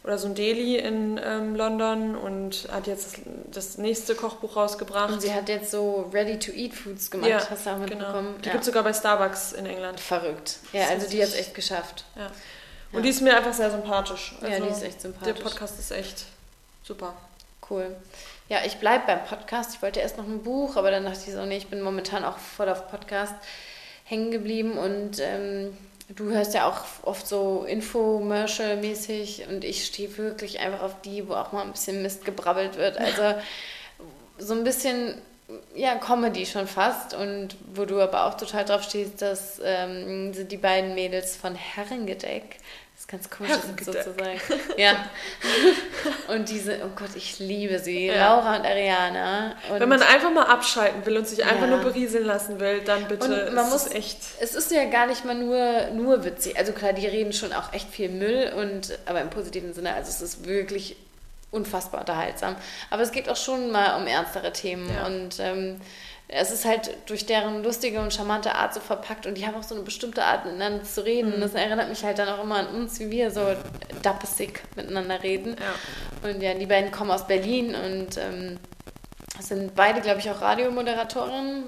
[0.07, 5.13] oder so ein Deli in ähm, London und hat jetzt das, das nächste Kochbuch rausgebracht.
[5.13, 7.87] Und sie hat jetzt so Ready-to-Eat-Foods gemacht, Ja, hast du auch genau.
[7.89, 8.35] mitbekommen?
[8.41, 8.53] Die ja.
[8.53, 9.99] gibt es sogar bei Starbucks in England.
[9.99, 10.59] Verrückt.
[10.73, 12.05] Ja, Das also die hat es echt- geschafft.
[12.15, 12.27] Ja.
[12.93, 13.01] Und Ja.
[13.01, 14.37] die ist mir einfach sehr sympathisch.
[14.43, 15.43] Ja, Also die ist echt Der sympathisch.
[15.43, 16.25] Podcast ist echt
[16.85, 17.15] super.
[17.69, 17.97] Cool.
[18.49, 19.75] Ja, ich bleibe beim Podcast.
[19.75, 22.25] Ich wollte erst noch ein Buch, aber dann dachte ich so, nee, ich bin momentan
[22.25, 23.35] auch voll auf Podcast
[24.05, 25.77] hängen geblieben und ähm,
[26.09, 31.35] du hörst ja auch oft so Infomercial-mäßig und ich stehe wirklich einfach auf die, wo
[31.35, 32.99] auch mal ein bisschen Mist gebrabbelt wird.
[32.99, 33.39] Also
[34.39, 35.15] so ein bisschen,
[35.75, 40.53] ja, Comedy schon fast und wo du aber auch total drauf stehst, das ähm, sind
[40.53, 42.59] die beiden Mädels von Herrengedeck.
[43.07, 44.43] Ist ganz komisch, das so Herrengedeck.
[44.43, 44.61] zu sagen.
[44.77, 45.09] Ja.
[46.35, 48.35] Und diese, oh Gott, ich liebe sie, Ja.
[48.35, 49.55] Laura und Ariana.
[49.71, 51.77] Und Wenn man einfach mal abschalten will und sich einfach Ja.
[51.77, 53.47] nur berieseln lassen will, dann bitte.
[53.47, 54.19] Und man muss- echt.
[54.41, 56.59] es ist ja gar nicht mal nur, nur witzig.
[56.59, 59.95] Also klar, die reden schon auch echt viel Müll, und, aber im positiven Sinne.
[59.95, 60.97] Also es ist wirklich
[61.53, 62.57] unfassbar unterhaltsam.
[62.91, 64.91] Aber es geht auch schon mal um ernstere Themen.
[64.93, 65.07] Ja.
[65.07, 65.81] Und ähm,
[66.29, 69.27] es ist halt durch deren lustige und charmante Art so verpackt.
[69.27, 71.29] Und die haben auch so eine bestimmte Art, miteinander zu reden.
[71.29, 71.35] Mhm.
[71.37, 73.43] Und das erinnert mich halt dann auch immer an uns, wie wir so
[74.03, 75.57] dappesig miteinander reden.
[75.59, 76.29] Ja.
[76.31, 78.59] Und ja, die beiden kommen aus Berlin und ähm,
[79.41, 80.41] sind beide, glaube ich, auch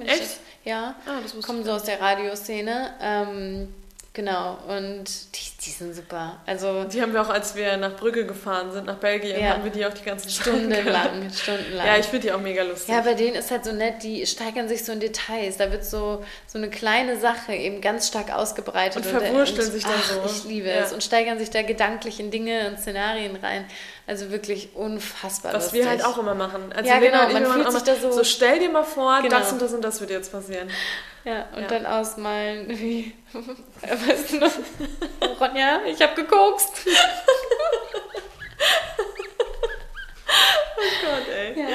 [0.03, 0.21] ich Echt?
[0.23, 2.91] das- Ja Ah, kommen ich so aus der Radioszene.
[3.01, 3.75] Ähm,
[4.15, 6.41] genau, und die, die sind super.
[6.47, 9.51] Also Die haben wir auch, als wir nach Brügge gefahren sind, nach Belgien, Ja.
[9.51, 11.87] haben wir die auch die ganzen stundenlang, stundenlang.
[11.87, 12.95] Ja, ich finde die auch mega lustig.
[12.95, 15.57] ja, bei denen ist halt so nett, die steigern sich so in Details.
[15.57, 18.97] Da wird so, so eine kleine Sache eben ganz stark ausgebreitet.
[18.97, 20.23] Und verwursteln sich dann so.
[20.27, 20.77] Ich liebe Ja.
[20.85, 20.93] es.
[20.93, 23.65] Und steigern sich da gedanklich in Dinge und Szenarien rein.
[24.09, 25.83] Also wirklich unfassbar Was lustig.
[25.83, 26.73] wir halt auch immer machen.
[26.75, 29.39] Also Ja, Lena genau, man fühlt sich da so- so stell dir mal vor, Genau.
[29.39, 30.71] das und das und das wird jetzt passieren.
[31.25, 31.69] Ja, und Ja.
[31.69, 33.13] dann ausmalen, wie,
[33.83, 34.51] weißt du noch,
[35.41, 36.87] Ronja, ich habe gekokst.
[41.03, 41.59] Gott, ey.
[41.61, 41.67] Ja,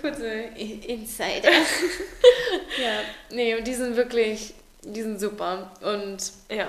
[0.00, 1.50] kurze Insider.
[2.82, 5.70] ja, nee, und die sind wirklich, die sind super.
[5.82, 6.18] Und
[6.50, 6.68] Ja.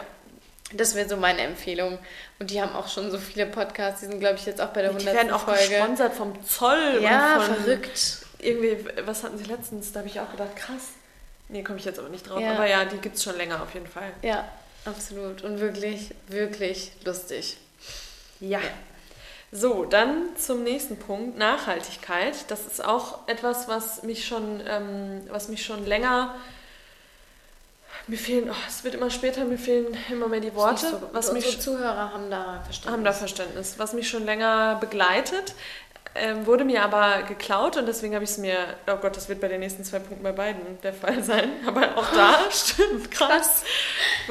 [0.74, 2.00] Das wäre so meine Empfehlung.
[2.40, 4.02] Und die haben auch schon so viele Podcasts.
[4.02, 5.16] Die sind, glaube ich, jetzt auch bei der Die 100.
[5.16, 5.68] werden auch Folge.
[5.70, 8.18] gesponsert vom Zoll Ja, und von verrückt.
[8.40, 9.92] irgendwie, was hatten sie letztens?
[9.92, 10.90] Da habe ich auch gedacht, krass.
[11.50, 12.40] Nee, komme ich jetzt aber nicht drauf.
[12.40, 12.54] Ja.
[12.54, 14.12] Aber ja, die gibt es schon länger auf jeden Fall.
[14.22, 14.48] Ja,
[14.86, 15.44] absolut.
[15.44, 17.58] Und wirklich, wirklich lustig.
[18.40, 18.60] Ja.
[19.52, 22.36] So, dann zum nächsten Punkt, Nachhaltigkeit.
[22.48, 26.36] Das ist auch etwas, was mich schon, ähm, was mich schon länger.
[28.08, 30.90] Mir fehlen, oh, es wird immer später, mir fehlen immer mehr die Worte.
[30.90, 32.94] So, was mich Zuhörer haben da Verständnis.
[32.94, 33.76] haben da Verständnis.
[33.78, 35.54] Was mich schon länger begleitet,
[36.14, 39.40] ähm, wurde mir aber geklaut und deswegen habe ich es mir, oh Gott, das wird
[39.40, 43.64] bei den nächsten zwei Punkten bei beiden der Fall sein, aber auch da, stimmt, krass,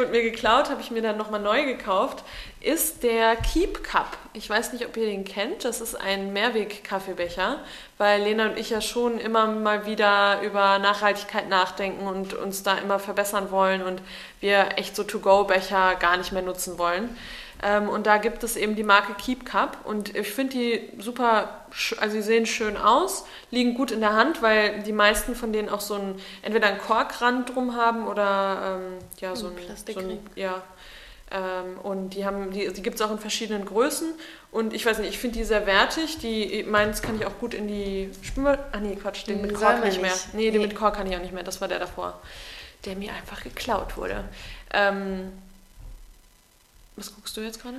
[0.00, 2.24] wurde mir geklaut, habe ich mir dann nochmal neu gekauft,
[2.60, 4.16] ist der Keep Cup.
[4.32, 7.58] Ich weiß nicht, ob ihr den kennt, das ist ein Mehrweg-Kaffeebecher,
[7.98, 12.78] weil Lena und ich ja schon immer mal wieder über Nachhaltigkeit nachdenken und uns da
[12.78, 14.00] immer verbessern wollen und
[14.40, 17.14] wir echt so To-Go-Becher gar nicht mehr nutzen wollen.
[17.62, 21.60] Ähm, und da gibt es eben die Marke Keep Cup und ich finde die super,
[21.98, 25.68] also sie sehen schön aus, liegen gut in der Hand, weil die meisten von denen
[25.68, 30.00] auch so ein, entweder einen Korkrand drum haben oder ähm, ja, so Ein ein, so
[30.00, 30.62] ein ja.
[31.32, 34.08] Ähm, und die haben, die, die gibt es auch in verschiedenen Größen
[34.50, 36.18] und ich weiß nicht, ich finde die sehr wertig.
[36.18, 38.64] Die meins kann ich auch gut in die Spülmaschine.
[38.72, 40.10] Ah nee, Quatsch, den mit Kork nicht mehr.
[40.10, 40.34] nicht.
[40.34, 40.66] Nee, den Nee.
[40.66, 41.44] mit Kork kann ich auch nicht mehr.
[41.44, 42.20] Das war der davor,
[42.84, 44.24] der mir einfach geklaut wurde.
[44.72, 45.30] Ähm,
[47.00, 47.78] was guckst du jetzt gerade?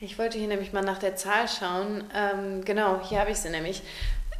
[0.00, 2.02] Ich wollte hier nämlich mal nach der Zahl schauen.
[2.14, 3.82] Ähm, genau, hier habe ich sie nämlich.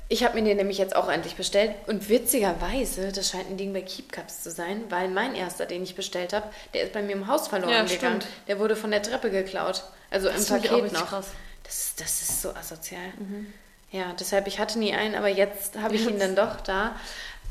[0.09, 3.73] Ich habe mir den nämlich jetzt auch endlich bestellt und witzigerweise, das scheint ein Ding
[3.73, 7.01] bei Keep Cups zu sein, weil mein erster, den ich bestellt habe, der ist bei
[7.01, 8.21] mir im Haus verloren Ja, gegangen.
[8.21, 8.27] stimmt.
[8.49, 9.85] Der wurde von der Treppe geklaut.
[10.11, 11.07] Also im ich auch Paket noch.
[11.09, 11.29] krass.
[11.63, 13.01] Das, das ist so asozial.
[13.91, 16.95] Ja, deshalb, ich hatte nie einen, aber jetzt habe ich ihn dann doch da.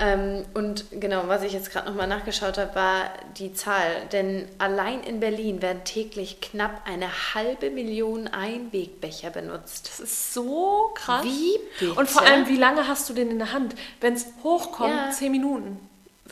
[0.04, 3.86] Ähm, und genau, was ich jetzt gerade nochmal nachgeschaut habe, war die Zahl.
[4.12, 9.90] Denn allein in Berlin werden täglich knapp eine halbe Million Einwegbecher benutzt.
[9.90, 11.24] Das ist so krass.
[11.24, 11.94] Wie bitte?
[11.94, 13.76] Und vor allem, wie lange hast du den in der Hand?
[14.00, 15.12] Wenn es hochkommt, Ja.
[15.12, 15.80] 10 Minuten.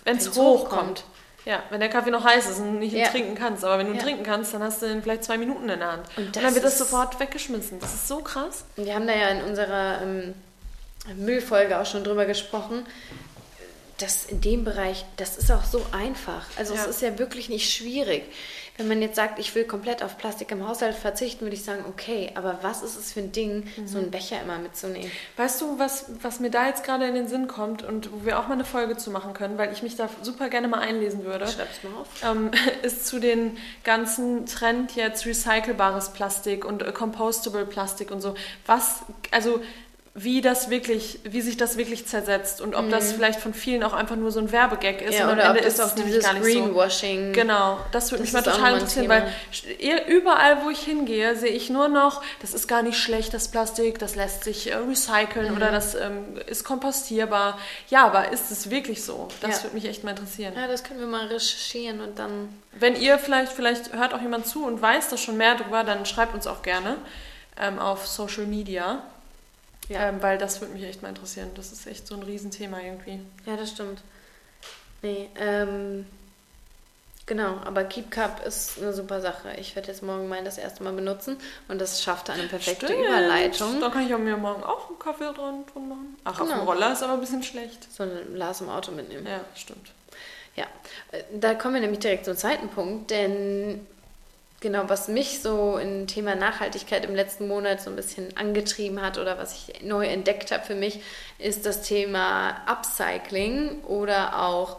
[0.03, 1.03] Wenn es hochkommt.
[1.45, 3.07] Ja, wenn der Kaffee noch heiß ist und nicht ihn Ja.
[3.09, 3.63] trinken kannst.
[3.63, 4.03] Aber wenn du ihn Ja.
[4.03, 6.03] trinken kannst, dann hast du ihn vielleicht zwei Minuten in der Hand.
[6.17, 7.79] Und Und, dann wird das sofort weggeschmissen.
[7.79, 8.65] Das ist so krass.
[8.75, 10.33] Wir haben da ja in unserer ähm,
[11.15, 12.85] Müllfolge auch schon drüber gesprochen.
[13.99, 16.45] Das in dem Bereich, das ist auch so einfach.
[16.57, 16.81] Also Ja.
[16.81, 18.23] es ist ja wirklich nicht schwierig.
[18.77, 21.83] Wenn man jetzt sagt, ich will komplett auf Plastik im Haushalt verzichten, würde ich sagen,
[21.89, 24.03] okay, aber was ist es für ein Ding, so Mhm.
[24.03, 25.11] einen Becher immer mitzunehmen?
[25.35, 28.39] Weißt du, was, was mir da jetzt gerade in den Sinn kommt und wo wir
[28.39, 31.25] auch mal eine Folge zu machen können, weil ich mich da super gerne mal einlesen
[31.25, 31.45] würde?
[31.47, 32.07] Schreib's mal auf.
[32.23, 38.33] ähm, ist zu den ganzen Trend jetzt recycelbares Plastik und äh, compostable Plastik und so.
[38.65, 39.59] Was, also
[40.15, 43.93] wie das wirklich, wie sich das wirklich zersetzt und ob das vielleicht von vielen auch
[43.93, 45.19] einfach nur so ein Werbegag ist Mhm.
[45.19, 46.49] Ja, und am oder Ende ob das ist auch nämlich gar nicht so.
[46.63, 47.33] Greenwashing.
[47.33, 49.31] Genau, das würde mich mal total interessieren, weil
[50.07, 53.99] überall, wo ich hingehe, sehe ich nur noch, das ist gar nicht schlecht, das Plastik,
[53.99, 55.57] das lässt sich äh, recyceln Mhm.
[55.57, 57.57] oder das ähm, ist kompostierbar.
[57.89, 59.27] Ja, aber ist es wirklich so?
[59.41, 59.63] Das Ja.
[59.63, 60.53] würde mich echt mal interessieren.
[60.55, 62.49] Ja, das können wir mal recherchieren und dann.
[62.73, 66.05] Wenn ihr vielleicht, vielleicht hört auch jemand zu und weiß da schon mehr drüber, dann
[66.05, 66.95] schreibt uns auch gerne
[67.59, 69.03] ähm, auf Social Media.
[69.89, 70.07] Ja.
[70.09, 71.49] Ähm, weil das würde mich echt mal interessieren.
[71.55, 73.19] Das ist echt so ein Riesenthema irgendwie.
[73.45, 74.01] Ja, das stimmt.
[75.01, 76.05] Nee, ähm.
[77.25, 79.53] Genau, aber Keep Cup ist eine super Sache.
[79.59, 83.05] Ich werde jetzt morgen meinen das erste Mal benutzen und das schafft eine perfekte Stimmt.
[83.05, 83.79] Überleitung.
[83.79, 86.17] Da kann ich auch mir morgen auch einen Kaffee dran, dran machen.
[86.23, 86.61] Ach, auf Genau.
[86.61, 87.87] dem Roller ist aber ein bisschen schlecht.
[87.93, 89.27] So ein Lars im Auto mitnehmen.
[89.27, 89.91] Ja, stimmt.
[90.55, 90.65] Ja,
[91.11, 93.85] äh, da kommen wir nämlich direkt zum zweiten Punkt, denn
[94.61, 99.17] genau, was mich so im Thema Nachhaltigkeit im letzten Monat so ein bisschen angetrieben hat
[99.17, 101.01] oder was ich neu entdeckt habe für mich,
[101.37, 104.77] ist das Thema Upcycling oder auch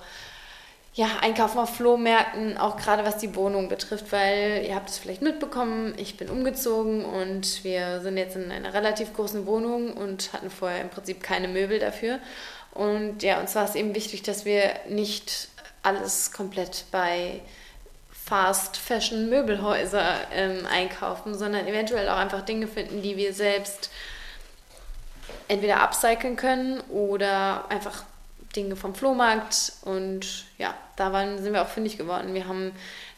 [0.95, 5.23] ja, Einkaufen auf Flohmärkten, auch gerade was die Wohnung betrifft, weil ihr habt es vielleicht
[5.23, 10.51] mitbekommen, ich bin umgezogen und wir sind jetzt in einer relativ großen Wohnung und hatten
[10.51, 12.19] vorher im Prinzip keine Möbel dafür.
[12.73, 15.49] Und ja, uns war es eben wichtig, dass wir nicht
[15.83, 17.41] alles komplett bei
[18.31, 23.91] Fast Fashion Möbelhäuser ähm, einkaufen, sondern eventuell auch einfach Dinge finden, die wir selbst
[25.49, 28.05] entweder upcyclen können oder einfach
[28.55, 32.33] Dinge vom Flohmarkt und ja, da waren, sind wir auch fündig geworden.
[32.33, 32.71] Wir haben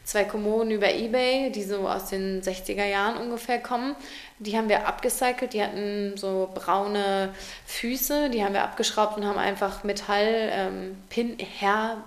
[0.03, 3.95] zwei Kommoden über Ebay, die so aus den 60er Jahren ungefähr kommen.
[4.39, 7.35] Die haben wir abgecycelt, die hatten so braune
[7.67, 11.97] Füße, die haben wir abgeschraubt und haben einfach Metall, ähm, Pin, Hair,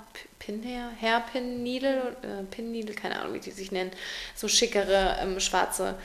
[0.47, 3.91] Pin, Hair, Hairpin Needle, äh, Pin Needle, keine Ahnung, wie die sich nennen,
[4.37, 5.97] so schickere ähm, schwarze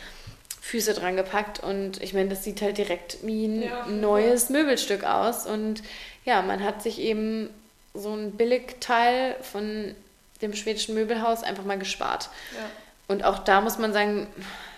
[0.62, 5.04] Füße dran gepackt und ich meine, das sieht halt direkt wie ein Ja, neues Möbelstück
[5.04, 5.84] aus und
[6.26, 7.50] ja, man hat sich eben
[7.94, 9.94] so ein Billigteil von
[10.42, 12.30] dem schwedischen Möbelhaus einfach mal gespart.
[12.56, 12.70] Ja.
[13.08, 14.28] Und auch da muss man sagen,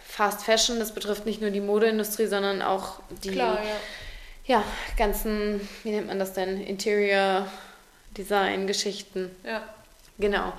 [0.08, 3.58] Fast Fashion, das betrifft nicht nur die Modeindustrie, sondern auch die Klar,
[4.46, 4.64] ja,
[4.98, 7.48] ganzen, wie nennt man das denn, Interior
[8.18, 9.32] Design Geschichten.
[9.44, 9.64] Ja.
[10.20, 10.54] Genau.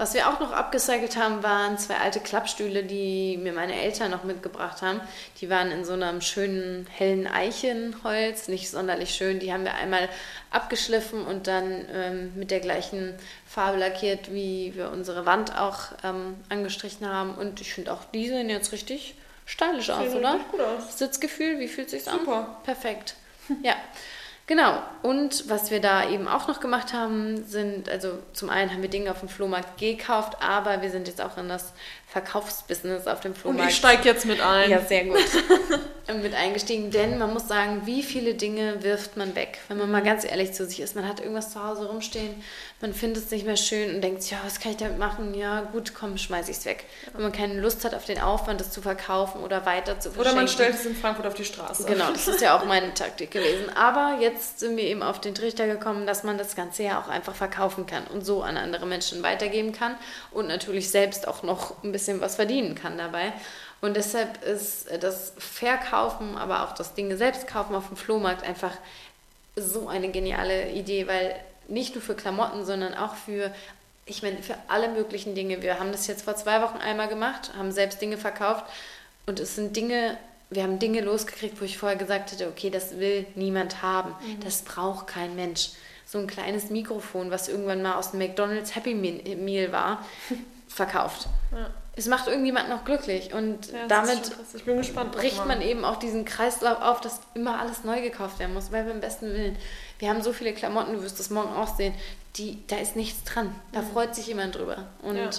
[0.00, 4.24] Was wir auch noch abgecycelt haben, waren zwei alte Klappstühle, die mir meine Eltern noch
[4.24, 4.98] mitgebracht haben.
[5.42, 9.40] Die waren in so einem schönen hellen Eichenholz, nicht sonderlich schön.
[9.40, 10.08] Die haben wir einmal
[10.50, 13.14] abgeschliffen und dann ähm, mit der gleichen
[13.46, 17.34] Farbe lackiert, wie wir unsere Wand auch ähm, angestrichen haben.
[17.34, 20.32] Und ich finde auch, die sehen jetzt richtig stylisch aus, oder?
[20.32, 20.96] richtig gut aus.
[20.96, 22.20] Sitzgefühl, wie fühlt sich's an?
[22.20, 22.56] Super.
[22.64, 23.16] Perfekt.
[23.62, 23.74] Ja.
[24.46, 24.82] Genau.
[25.02, 28.90] Und was wir da eben auch noch gemacht haben, sind, also zum einen haben wir
[28.90, 31.72] Dinge auf dem Flohmarkt gekauft, aber wir sind jetzt auch in das
[32.12, 33.70] Verkaufsbusiness auf dem Und Flohmarkt.
[33.70, 34.70] ich steige jetzt mit ein.
[34.70, 35.18] ja, sehr gut.
[36.22, 39.58] mit eingestiegen, denn man muss sagen, wie viele Dinge wirft man weg?
[39.68, 42.34] Wenn man mal ganz ehrlich zu sich ist, man hat irgendwas zu Hause rumstehen,
[42.80, 45.34] man findet es nicht mehr schön und denkt, ja, was kann ich damit machen?
[45.34, 46.86] Ja, gut, komm, schmeiß ich es weg.
[47.12, 50.20] Wenn man keine Lust hat auf den Aufwand, das zu verkaufen oder weiter zu verschenken.
[50.20, 51.84] Oder man stellt es in Frankfurt auf die Straße.
[51.84, 53.70] Genau, das ist ja auch meine Taktik gewesen.
[53.76, 57.08] Aber jetzt sind wir eben auf den Trichter gekommen, dass man das Ganze ja auch
[57.08, 59.94] einfach verkaufen kann und so an andere Menschen weitergeben kann
[60.32, 63.32] und natürlich selbst auch noch ein bisschen was verdienen kann dabei.
[63.80, 68.72] Und deshalb ist das Verkaufen, aber auch das Dinge selbst kaufen auf dem Flohmarkt einfach
[69.56, 71.34] so eine geniale Idee, weil
[71.68, 73.52] nicht nur für Klamotten, sondern auch für,
[74.06, 75.62] ich meine, für alle möglichen Dinge.
[75.62, 78.64] Wir haben das jetzt vor zwei Wochen einmal gemacht, haben selbst Dinge verkauft
[79.26, 80.16] und es sind Dinge,
[80.50, 84.62] wir haben Dinge losgekriegt, wo ich vorher gesagt hätte, okay, das will niemand haben, das
[84.62, 85.70] braucht kein Mensch.
[86.06, 90.04] So ein kleines Mikrofon, was irgendwann mal aus dem McDonald's Happy Me- Meal war,
[90.68, 91.28] verkauft.
[91.52, 91.70] Ja.
[91.96, 95.12] Es macht irgendjemand noch glücklich und Ja, damit gespannt.
[95.12, 98.86] bricht man eben auch diesen Kreislauf auf, dass immer alles neu gekauft werden muss, weil
[98.86, 99.56] wir im besten Willen,
[99.98, 101.92] wir haben so viele Klamotten, du wirst das morgen auch sehen,
[102.36, 103.54] die, da ist nichts dran.
[103.72, 104.86] Da freut sich jemand drüber.
[105.02, 105.30] Und ja,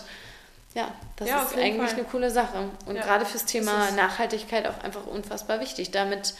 [0.75, 0.87] Ja.
[1.15, 1.99] das Ja, ist eigentlich Fall.
[1.99, 2.69] eine coole Sache.
[2.85, 6.33] Und gerade fürs Thema Nachhaltigkeit auch einfach unfassbar wichtig, damit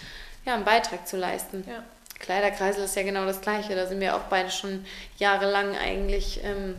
[0.45, 1.63] ja, einen Beitrag zu leisten.
[2.19, 3.75] Kleiderkreisel ist ja genau das Gleiche.
[3.75, 4.85] Da sind wir auch beide schon
[5.17, 6.75] jahrelang eigentlich ähm,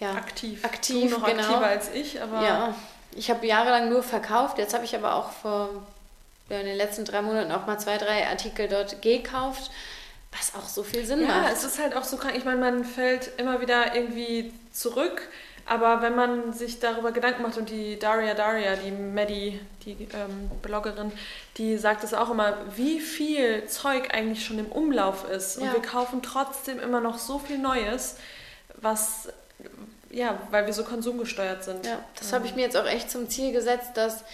[0.00, 0.64] ja, aktiv.
[0.64, 1.42] aktiv, du noch genau.
[1.42, 2.74] aktiver als ich, aber Ja,
[3.14, 4.58] ich habe jahrelang nur verkauft.
[4.58, 5.68] Jetzt habe ich aber auch vor
[6.48, 9.70] ja, in den letzten drei Monaten auch mal zwei, drei Artikel dort gekauft,
[10.36, 11.52] was auch so viel Sinn Ja, macht.
[11.52, 12.34] es ist halt auch so krank.
[12.36, 15.28] Ich meine, man fällt immer wieder irgendwie zurück.
[15.66, 20.50] Aber wenn man sich darüber Gedanken macht und die Daria Daria, die Maddie, die ähm,
[20.62, 21.12] Bloggerin,
[21.58, 25.58] die sagt es auch immer, wie viel Zeug eigentlich schon im Umlauf ist.
[25.58, 25.74] Und Ja.
[25.74, 28.16] wir kaufen trotzdem immer noch so viel Neues,
[28.80, 29.28] was,
[30.10, 31.86] ja, weil wir so konsumgesteuert sind.
[31.86, 34.24] Ja, das habe ich mir jetzt auch echt zum Ziel gesetzt, dass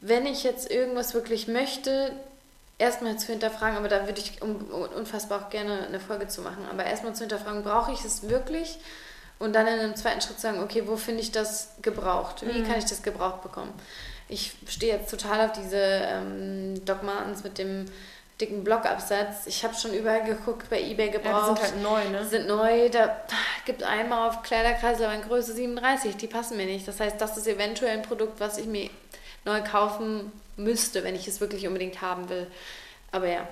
[0.00, 2.12] wenn ich jetzt irgendwas wirklich möchte,
[2.78, 4.62] erstmal zu hinterfragen, aber da würde ich un-
[4.96, 8.78] unfassbar auch gerne eine Folge zu machen, aber erstmal zu hinterfragen, brauche ich es wirklich?
[9.38, 12.44] Und dann in einem zweiten Schritt sagen, okay, wo finde ich das gebraucht?
[12.46, 13.72] Wie kann ich das gebraucht bekommen?
[14.28, 17.86] Ich stehe jetzt total auf diese ähm, Doc Martens mit dem
[18.42, 19.46] dicken Blockabsatz.
[19.46, 21.46] Ich habe schon überall geguckt, bei Ebay Ja, die gebraucht.
[21.46, 22.24] sind halt neu, Die ne?
[22.26, 23.16] sind neu, da
[23.64, 26.86] gibt einmal auf Kleiderkreisel aber in Größe 37, die passen mir nicht.
[26.86, 28.90] Das heißt, das ist eventuell ein Produkt, was ich mir
[29.44, 32.46] neu kaufen müsste, wenn ich es wirklich unbedingt haben will.
[33.12, 33.46] Aber ja,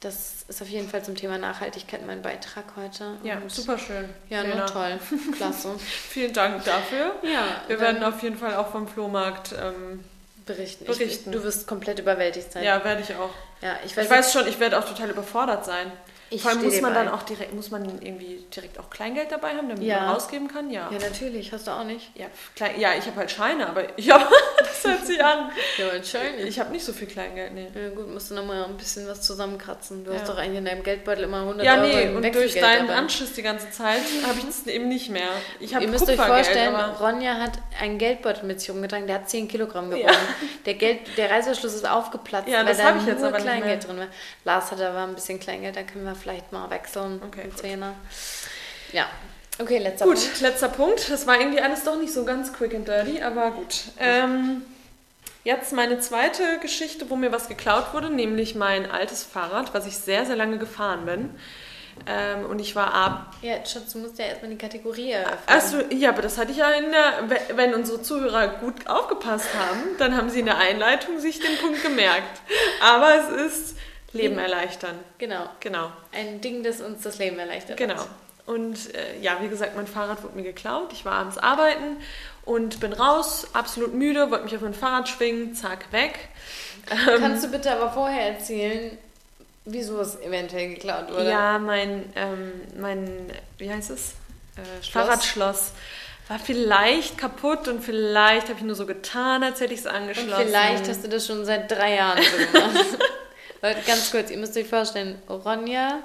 [0.00, 3.18] das ist auf jeden Fall zum Thema Nachhaltigkeit mein Beitrag heute.
[3.22, 4.08] Ja, Und super schön.
[4.30, 4.98] Ja, nur toll.
[5.36, 5.74] Klasse.
[5.78, 7.14] Vielen Dank dafür.
[7.22, 9.52] Ja, Wir werden auf jeden Fall auch vom Flohmarkt.
[9.60, 10.02] Ähm,
[10.54, 10.84] berichten.
[10.84, 11.30] berichten.
[11.30, 12.62] Ich, du wirst komplett überwältigt sein.
[12.64, 13.30] ja, werde ich auch.
[13.62, 15.90] ja ich weiß, Ich weiß schon, ich werde auch total überfordert sein.
[16.32, 19.50] Ich Vor allem muss man dann auch direkt, muss man irgendwie direkt auch Kleingeld dabei
[19.56, 20.00] haben, damit Ja.
[20.00, 20.70] man rausgeben kann?
[20.70, 20.88] Ja.
[20.92, 21.52] Ja, natürlich.
[21.52, 22.12] Hast du auch nicht?
[22.14, 25.50] Ja, klein, ja ich habe halt Scheine, aber ja, das hört sich an.
[25.76, 26.46] Ja, wahrscheinlich.
[26.46, 27.66] Ich habe nicht so viel Kleingeld, nee.
[27.74, 30.04] Ja, gut, musst du nochmal ein bisschen was zusammenkratzen.
[30.04, 30.20] Du Ja.
[30.20, 32.86] hast doch eigentlich in deinem Geldbeutel immer 100 Ja, Euro nee, im und durch deinen
[32.86, 32.98] dabei.
[33.00, 35.28] Anschiss die ganze Zeit habe ich das eben nicht mehr.
[35.58, 39.48] Ich Ihr müsst euch vorstellen, Ronja hat einen Geldbeutel mit sich rumgetragen, der hat 10
[39.48, 40.06] Kilogramm gewogen.
[40.06, 40.12] Ja.
[40.64, 43.86] Der, Geld, der Reißverschluss ist aufgeplatzt, Ja, weil das da ich jetzt nur aber Kleingeld
[43.88, 44.06] drin war.
[44.44, 47.20] Lars hat aber ein bisschen Kleingeld, da können wir vielleicht mal wechseln.
[47.26, 47.58] Okay, einen gut.
[47.60, 47.94] Zehner.
[48.92, 49.06] Ja.
[49.58, 50.40] Okay, letzter Gut, Punkt.
[50.40, 51.10] letzter Punkt.
[51.10, 53.82] Das war irgendwie alles doch nicht so ganz quick and dirty, aber gut.
[53.98, 54.62] Ähm,
[55.44, 59.96] jetzt meine zweite Geschichte, wo mir was geklaut wurde, nämlich mein altes Fahrrad, was ich
[59.98, 61.30] sehr, sehr lange gefahren bin.
[62.06, 63.34] Ähm, und ich war ab.
[63.42, 65.38] Ja, Schatz, du musst ja erstmal die Kategorie eröffnen.
[65.48, 67.28] Achso, ja, aber das hatte ich ja in der.
[67.28, 71.58] we- Wenn unsere Zuhörer gut aufgepasst haben, dann haben sie in der Einleitung sich den
[71.58, 72.40] Punkt gemerkt.
[72.80, 73.76] Aber es ist
[74.12, 74.98] Leben erleichtern.
[75.18, 75.48] Genau.
[75.60, 75.90] Genau.
[76.12, 77.76] Ein Ding, das uns das Leben erleichtert.
[77.76, 78.04] Genau.
[78.46, 80.92] Und äh, ja, wie gesagt, mein Fahrrad wurde mir geklaut.
[80.92, 81.98] Ich war abends arbeiten
[82.44, 86.18] und bin raus, absolut müde, wollte mich auf mein Fahrrad schwingen, zack, weg.
[87.20, 88.98] Kannst du bitte aber vorher erzählen,
[89.64, 91.30] wieso es eventuell geklaut wurde?
[91.30, 94.14] Ja, mein, ähm, mein, wie heißt es?
[94.56, 95.06] Äh, Schloss?
[95.06, 95.72] Fahrradschloss
[96.28, 99.92] war vielleicht kaputt und vielleicht habe ich nur so getan, als hätte ich es Und
[99.92, 100.46] angeschlossen.
[100.46, 102.84] vielleicht hast du das schon seit drei Jahren so gemacht.
[103.62, 106.00] Leute, ganz kurz, ihr müsst euch vorstellen, Ronja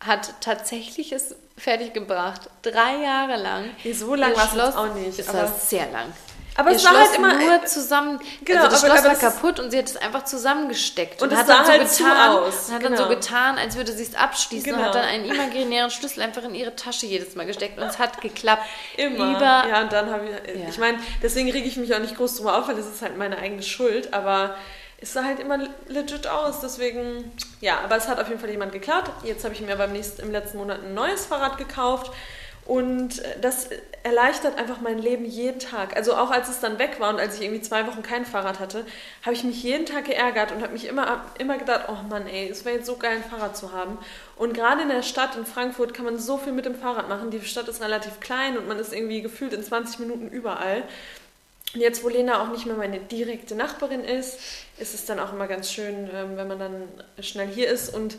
[0.00, 2.50] hat tatsächlich es fertiggebracht.
[2.62, 3.64] Drei Jahre lang.
[3.84, 6.12] Nee, so lang war es auch nicht, Es war sehr lang.
[6.58, 8.18] Aber Ihr es war Schloss halt immer- nur zusammen.
[8.42, 11.20] Genau, also das aber- Schloss aber war kaputt und sie hat es einfach zusammengesteckt.
[11.20, 13.14] Und es hat sah dann so halt getan, aus, Und hat dann so genau.
[13.14, 14.88] getan, als würde sie es abschließen und Genau.
[14.88, 17.78] hat dann einen imaginären Schlüssel einfach in ihre Tasche jedes Mal gesteckt.
[17.78, 18.62] Und es hat geklappt.
[18.96, 19.36] Immer.
[19.36, 20.60] Über ja, und dann habe ich.
[20.62, 20.68] Ja.
[20.70, 23.18] Ich meine, deswegen rege ich mich auch nicht groß drüber auf, weil das ist halt
[23.18, 24.14] meine eigene Schuld.
[24.14, 24.54] Aber
[24.98, 26.60] es sah halt immer legit aus.
[26.60, 29.04] Deswegen, ja, aber es hat auf jeden Fall jemand geklaut.
[29.24, 32.12] Jetzt habe ich mir beim nächsten, im letzten Monat ein neues Fahrrad gekauft.
[32.66, 33.68] Und das
[34.02, 35.96] erleichtert einfach mein Leben jeden Tag.
[35.96, 38.58] Also auch als es dann weg war und als ich irgendwie zwei Wochen kein Fahrrad
[38.58, 38.84] hatte,
[39.22, 42.48] habe ich mich jeden Tag geärgert und habe mich immer, immer gedacht, oh Mann, ey,
[42.48, 43.98] es wäre jetzt so geil, ein Fahrrad zu haben.
[44.34, 47.30] Und gerade in der Stadt, in Frankfurt, kann man so viel mit dem Fahrrad machen.
[47.30, 50.82] Die Stadt ist relativ klein und man ist irgendwie gefühlt in 20 Minuten überall.
[51.74, 54.38] Und jetzt, wo Lena auch nicht mehr meine direkte Nachbarin ist,
[54.78, 56.88] ist es dann auch immer ganz schön, ähm, wenn man dann
[57.20, 57.92] schnell hier ist.
[57.92, 58.16] Und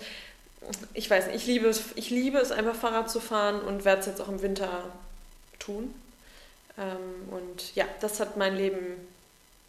[0.94, 4.02] ich weiß nicht, ich liebe es, ich liebe es einfach Fahrrad zu fahren und werde
[4.02, 4.84] es jetzt auch im Winter
[5.60, 5.94] tun.
[6.78, 9.08] Ähm, und ja, das hat mein Leben,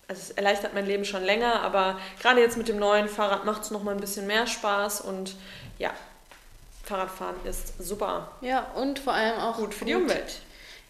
[0.08, 3.62] also es erleichtert mein Leben schon länger, aber gerade jetzt mit dem neuen Fahrrad macht
[3.62, 5.34] es nochmal ein bisschen mehr Spaß und
[5.78, 5.92] ja,
[6.84, 8.32] Fahrradfahren ist super.
[8.40, 10.40] Ja, und vor allem auch Gut für die Umwelt.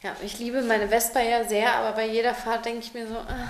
[0.02, 3.16] Ja, ich liebe meine Vespa ja sehr, aber bei jeder Fahrt denke ich mir so,
[3.16, 3.48] ah,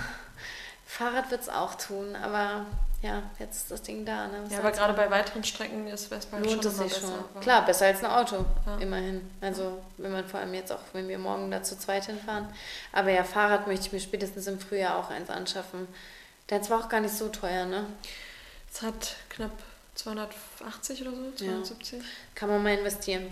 [0.85, 2.15] Fahrrad wird es auch tun.
[2.15, 2.65] Aber
[3.03, 4.27] ja, jetzt ist das Ding da.
[4.27, 4.39] Ne?
[4.43, 7.07] Was Ja, aber gerade bei weiteren Strecken ist Vespa halt schon es sich besser.
[7.31, 7.41] schon.
[7.41, 8.77] Klar, besser als ein Auto, Ja.
[8.79, 9.29] immerhin.
[9.41, 12.47] Also wenn man vor allem jetzt auch, wenn wir morgen da zu zweit hinfahren.
[12.91, 15.87] Aber ja, Fahrrad möchte ich mir spätestens im Frühjahr auch eins anschaffen.
[16.49, 17.85] Der war auch gar nicht so teuer, ne?
[18.73, 19.51] Es hat knapp
[20.03, 21.99] 280 oder so, 270.
[22.35, 23.27] Kann man mal investieren.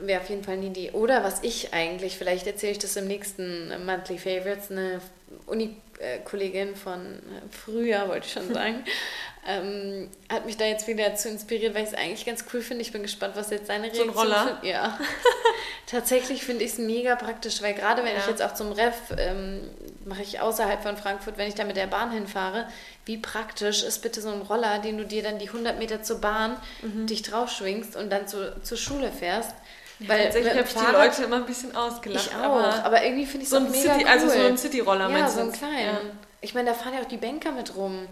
[0.00, 0.90] Wäre auf jeden Fall eine Idee.
[0.92, 5.00] Oder was ich eigentlich, vielleicht erzähle ich das im nächsten Monthly Favorites, eine
[5.46, 7.18] Uni-Kollegin von
[7.50, 8.84] früher, wollte ich schon sagen,
[9.46, 12.80] ähm, hat mich da jetzt wieder zu inspiriert, weil ich es eigentlich ganz cool finde.
[12.82, 14.58] Ich bin gespannt, was jetzt seine So ein Reaktion Roller?
[14.62, 14.98] Ja.
[15.86, 18.30] Tatsächlich finde ich es mega praktisch, weil gerade wenn ich Ja.
[18.30, 19.68] jetzt auch zum Ref ähm,
[20.04, 22.66] mache ich außerhalb von Frankfurt, wenn ich da mit der Bahn hinfahre,
[23.08, 26.20] wie praktisch ist bitte so ein Roller, den du dir dann die 100 Meter zur
[26.20, 29.52] Bahn dich drauf schwingst und dann zu, zur Schule fährst.
[30.00, 32.26] weil Tatsächlich habe ich die Leute immer ein bisschen ausgelacht.
[32.30, 34.10] ich auch, aber, aber irgendwie finde ich so ein mega City, cool.
[34.10, 35.58] also so ein City-Roller Ja, meinst so du einen jetzt?
[35.58, 35.86] kleinen.
[35.86, 36.00] Ja.
[36.40, 38.06] Ich meine, da fahren ja auch die Banker mit rum.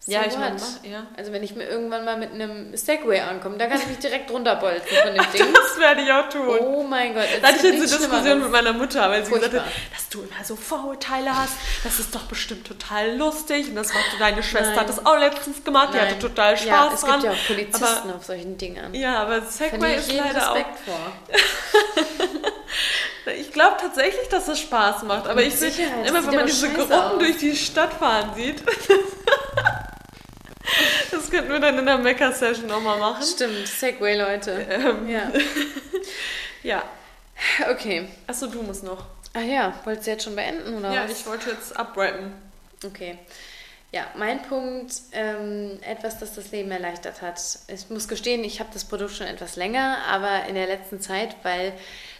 [0.00, 1.06] So Ja, ich meine, ja.
[1.16, 4.30] Also wenn ich mir irgendwann mal mit einem Segway ankomme, da kann ich mich direkt
[4.30, 5.52] runterbolzen von dem Ding.
[5.52, 6.58] Das werde ich auch tun.
[6.60, 7.24] Oh mein Gott.
[7.42, 10.22] Da hatte ich jetzt eine Diskussion mit meiner Mutter, weil sie gesagt hat, dass du
[10.22, 11.54] immer so Vorurteile hast.
[11.84, 13.68] Das ist doch bestimmt total lustig.
[13.68, 14.80] Und das war deine Schwester Nein.
[14.80, 15.90] hat das auch letztens gemacht.
[15.92, 16.20] Die hatte Nein.
[16.20, 17.20] total Spaß ja, es dran.
[17.20, 18.94] gibt ja auch Polizisten Aber, auf solchen Dingern.
[18.94, 20.94] ja, aber Segway ist leider Respekt vor.
[20.94, 22.52] auch.
[23.36, 25.26] Ich glaube tatsächlich, dass es Spaß macht.
[25.28, 25.70] Aber ich sehe
[26.06, 27.18] immer, wenn man diese Gruppen aus.
[27.18, 28.62] durch die Stadt fahren sieht.
[31.10, 33.24] das könnten wir dann in der Mecker-Session nochmal machen.
[33.24, 34.52] Stimmt, Segway, Leute.
[34.70, 35.32] Ähm, Ja.
[36.62, 36.82] ja.
[37.70, 38.08] Okay.
[38.26, 39.04] Achso, du musst noch.
[39.34, 41.20] Ach ja, wolltest du jetzt schon beenden oder Ja, was?
[41.20, 42.32] ich wollte jetzt abrappen.
[42.84, 43.18] Okay.
[43.92, 47.40] Ja, mein Punkt, ähm, etwas, das das Leben erleichtert hat.
[47.68, 51.36] Ich muss gestehen, ich habe das Produkt schon etwas länger, aber in der letzten Zeit,
[51.42, 51.72] weil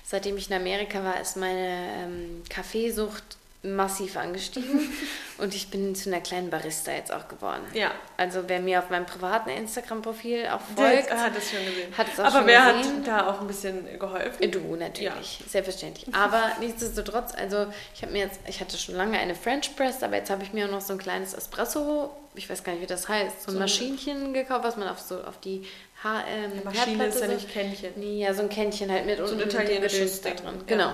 [0.05, 4.89] seitdem ich in Amerika war, ist meine ähm, Kaffeesucht massiv angestiegen
[5.39, 7.63] und ich bin zu einer kleinen Barista jetzt auch geworden.
[7.75, 7.91] Ja.
[8.17, 11.93] Also wer mir auf meinem privaten Instagram-Profil auch folgt, hat es schon gesehen.
[11.99, 12.99] hat es auch Aber schon wer gesehen.
[12.99, 14.51] hat da auch ein bisschen geholfen?
[14.53, 16.15] Du natürlich, selbstverständlich.
[16.15, 20.17] Aber nichtsdestotrotz, also ich habe mir jetzt, ich hatte schon lange eine French Press, aber
[20.17, 22.87] jetzt habe ich mir auch noch so ein kleines Espresso, ich weiß gar nicht, wie
[22.87, 25.67] das heißt, so ein So ein- Maschinchen gekauft, was man auf so auf die
[26.05, 27.91] ha ähm, Maschine ist ja Herdplatte nicht Kännchen.
[27.97, 30.45] Nee, ja, so ein Kännchen halt mit So ein unten dem italienisches da drin.
[30.59, 30.63] ja.
[30.69, 30.93] Genau.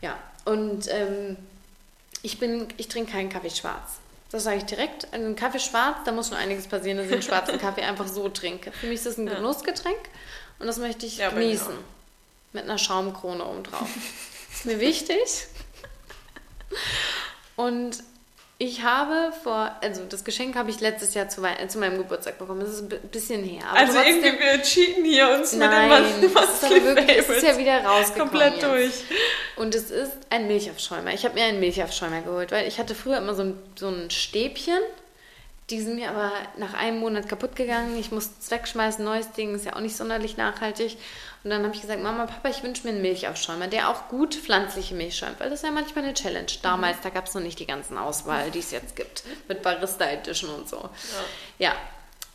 [0.00, 0.18] Ja.
[0.46, 1.36] Und ähm,
[2.22, 3.98] ich bin, ich trinke keinen Kaffee schwarz.
[4.30, 5.12] Das sage ich direkt.
[5.12, 8.06] Also ein Kaffee schwarz, da muss schon einiges passieren, dass ich einen schwarzen Kaffee einfach
[8.06, 8.70] so trinke.
[8.72, 9.34] Für mich ist das ein Ja.
[9.34, 9.98] Genussgetränk
[10.58, 11.74] und das möchte ich Ja, genießen.
[12.52, 13.88] Mit einer Schaumkrone oben drauf.
[14.52, 15.18] ist mir wichtig.
[17.56, 18.02] Und
[18.62, 22.38] ich habe vor, also das Geschenk habe ich letztes Jahr zu, äh, zu meinem Geburtstag
[22.38, 22.60] bekommen.
[22.60, 23.62] Das ist ein bi- bisschen her.
[23.70, 25.88] Aber Also trotzdem, irgendwie, wir cheaten hier uns Nein,
[26.20, 28.62] mit dem das ist aber wirklich, es ist ja wieder rausgekommen komplett jetzt.
[28.64, 28.92] durch.
[29.56, 31.12] Und es ist ein Milchaufschäumer.
[31.14, 34.10] Ich habe mir einen Milchaufschäumer geholt, weil ich hatte früher immer so ein, so ein
[34.10, 34.78] Stäbchen,
[35.70, 37.96] Die sind mir aber nach einem Monat kaputt gegangen.
[37.98, 40.96] Ich musste es wegschmeißen, neues Ding, ist ja auch nicht sonderlich nachhaltig.
[41.42, 44.34] Und dann habe ich gesagt, Mama, Papa, ich wünsche mir einen Milchaufschäumer, der auch gut
[44.34, 46.50] pflanzliche Milch schäumt, weil das ist ja manchmal eine Challenge.
[46.62, 50.04] Damals, da gab es noch nicht die ganzen Auswahl, die es jetzt gibt, mit Barista
[50.04, 50.90] Edition und so.
[51.58, 51.72] Ja.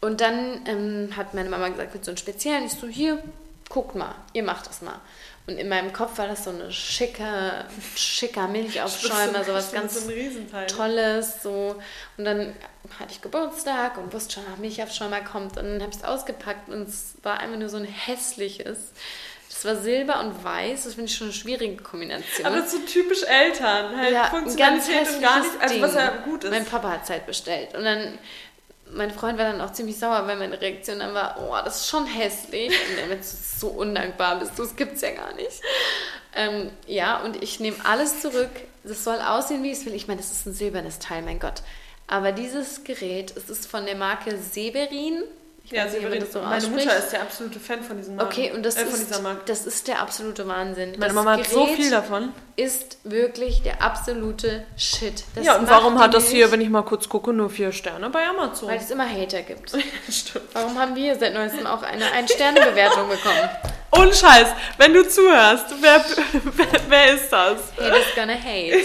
[0.01, 2.65] Und dann ähm, hat meine Mama gesagt, willst du einen speziellen?
[2.65, 3.23] Ich so, hier,
[3.69, 4.99] guckt mal, ihr macht das mal.
[5.47, 7.65] Und in meinem Kopf war das so eine schicke,
[7.95, 10.65] schicker Milchaufschäumer, ganz so ein Riesenteil.
[10.65, 11.75] Tolles, so.
[12.17, 12.55] Und dann
[12.99, 15.57] hatte ich Geburtstag und wusste schon, ach, Milchaufschäumer kommt.
[15.57, 18.91] Und dann habe ich es ausgepackt und es war einfach nur so ein hässliches.
[19.49, 22.45] Das war Silber und Weiß, das finde ich schon eine schwierige Kombination.
[22.45, 23.95] Aber das ist so typisch Eltern.
[23.95, 26.49] Halt ja, ganz Funktionalität und gar nicht, also was ja gut ist.
[26.49, 27.73] Mein Papa hat es halt bestellt.
[27.73, 28.19] Und dann,
[28.91, 31.89] mein Freund war dann auch ziemlich sauer, weil meine Reaktion dann war, oh, das ist
[31.89, 32.69] schon hässlich.
[32.69, 35.61] Und er meinte, so undankbar bist du, das gibt's ja gar nicht.
[36.35, 38.51] Ähm, ja, und ich nehme alles zurück.
[38.83, 39.93] Das soll aussehen, wie es will.
[39.95, 41.63] Ich meine, das ist ein silbernes Teil, mein Gott.
[42.07, 45.23] Aber dieses Gerät, es ist von der Marke Severin.
[45.65, 46.67] Ich ja, nicht, Severin, so meine.
[46.67, 48.31] Mutter ist der absolute Fan von diesem Marken.
[48.31, 50.91] Okay, und das, äh, von ist, das ist der absolute Wahnsinn.
[50.91, 52.33] Meine das Mama hat so Gerät viel davon.
[52.55, 55.23] ist wirklich der absolute Shit.
[55.33, 58.11] Das ja, und warum hat das hier, wenn ich mal kurz gucke, nur vier Sterne
[58.11, 58.69] bei Amazon?
[58.69, 59.71] Weil es immer Hater gibt.
[60.11, 60.45] Stimmt.
[60.53, 63.49] Warum haben wir seit neuestem auch eine Ein-Sterne-Bewertung bekommen?
[63.97, 66.05] Ohne Scheiß, wenn du zuhörst, wer,
[66.43, 67.57] wer, wer ist das?
[67.75, 68.83] Haters gonna hate.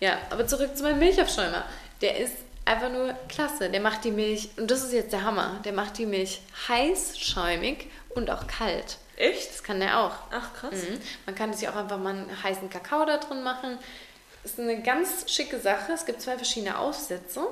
[0.00, 1.64] ja, aber zurück zu meinem Milchaufschäumer.
[2.02, 2.34] Der ist
[2.64, 3.70] einfach nur klasse.
[3.70, 7.18] Der macht die Milch, und das ist jetzt der Hammer, der macht die Milch heiß,
[7.18, 8.98] schäumig und auch kalt.
[9.16, 9.50] Echt?
[9.50, 10.14] Das kann der auch.
[10.30, 10.74] Ach, krass.
[10.74, 11.00] Mhm.
[11.26, 13.78] Man kann sich auch einfach mal einen heißen Kakao da drin machen.
[14.42, 15.92] Ist eine ganz schicke Sache.
[15.92, 17.46] Es gibt zwei verschiedene Aufsätze.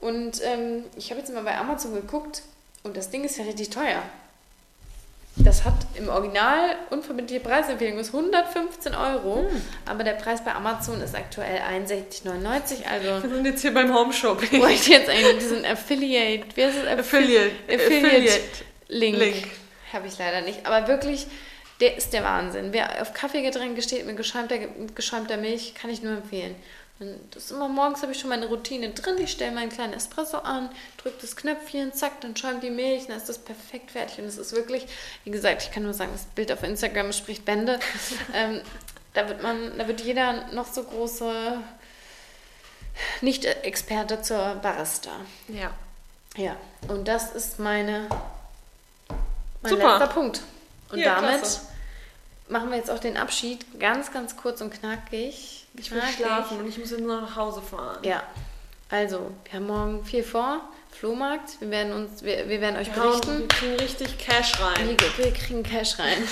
[0.00, 2.42] Und ähm, ich habe jetzt mal bei Amazon geguckt
[2.82, 4.02] und das Ding ist ja richtig teuer.
[5.36, 9.48] Das hat im Original unverbindliche Preisempfehlung ist 115 Euro,
[9.86, 12.84] aber der Preis bei Amazon ist aktuell 61,99.
[12.84, 14.60] Also Wir sind jetzt hier beim Home Shopping.
[14.60, 16.98] bräuchte jetzt einen diesen Affiliate, wie heißt es?
[16.98, 17.52] Affiliate.
[17.72, 18.40] Affiliate
[18.88, 19.18] Link.
[19.18, 19.46] Link.
[19.92, 20.66] Habe ich leider nicht.
[20.66, 21.26] Aber wirklich,
[21.80, 22.72] der ist der Wahnsinn.
[22.72, 26.54] Wer auf Kaffeegetränke steht mit geschäumter, mit geschäumter Milch, kann ich nur empfehlen.
[27.00, 29.16] Und das ist immer morgens habe ich schon meine Routine drin.
[29.18, 33.16] Ich stelle meinen kleinen Espresso an, drücke das Knöpfchen, zack, dann schäumt die Milch, dann
[33.16, 34.18] ist das perfekt fertig.
[34.18, 34.86] Und es ist wirklich,
[35.24, 37.80] wie gesagt, ich kann nur sagen, das Bild auf Instagram spricht Bände.
[38.34, 38.60] ähm,
[39.14, 41.58] da wird man, da wird jeder noch so große
[43.22, 45.12] Nicht-Experte zur Barista.
[45.48, 45.72] Ja.
[46.36, 48.08] Ja, und das ist meine
[49.62, 49.98] mein Super.
[49.98, 50.42] letzter Punkt.
[50.90, 51.60] Und Ja, damit klasse.
[52.50, 55.66] Machen wir jetzt auch den Abschied ganz, ganz kurz und knackig.
[55.74, 56.16] Ich will Knackig.
[56.16, 57.98] schlafen und ich muss jetzt noch nach Hause fahren.
[58.02, 58.22] Ja,
[58.88, 60.60] also, wir haben morgen viel vor.
[60.92, 61.60] Flohmarkt.
[61.60, 63.38] Wir werden uns, wir, wir werden euch Wir, hauen, berichten.
[63.40, 64.88] wir kriegen richtig Cash rein.
[64.88, 66.22] Wir, wir kriegen Cash rein.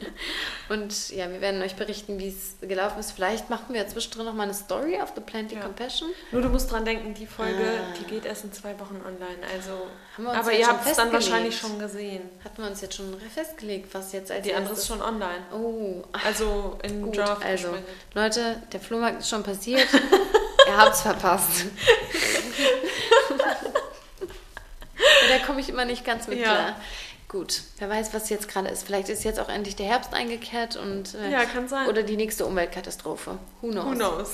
[0.70, 3.12] und ja, wir werden euch berichten, wie es gelaufen ist.
[3.12, 5.60] Vielleicht machen wir zwischendrin noch mal eine Story auf The Plenty Ja.
[5.60, 6.08] Compassion.
[6.32, 7.94] Nur du musst dran denken, die Folge, Ah.
[8.00, 9.38] die geht erst in zwei Wochen online.
[9.54, 9.86] Also,
[10.16, 12.22] Haben wir uns aber ihr habt es dann wahrscheinlich schon gesehen.
[12.44, 15.44] Hatten wir uns jetzt schon festgelegt, was jetzt als Die andere ist schon online.
[15.52, 17.68] Oh, Also in Gut, Draft also.
[18.14, 19.86] Leute, der Flohmarkt ist schon passiert.
[20.66, 21.66] Ihr habt's verpasst.
[25.28, 26.44] da komme ich immer nicht ganz mit Ja.
[26.44, 26.80] klar.
[27.28, 28.84] Gut, wer weiß, was jetzt gerade ist.
[28.86, 31.86] Vielleicht ist jetzt auch endlich der Herbst eingekehrt und äh, Ja, kann sein.
[31.88, 33.38] oder die nächste Umweltkatastrophe.
[33.60, 33.84] Who knows?
[33.86, 34.28] Who knows?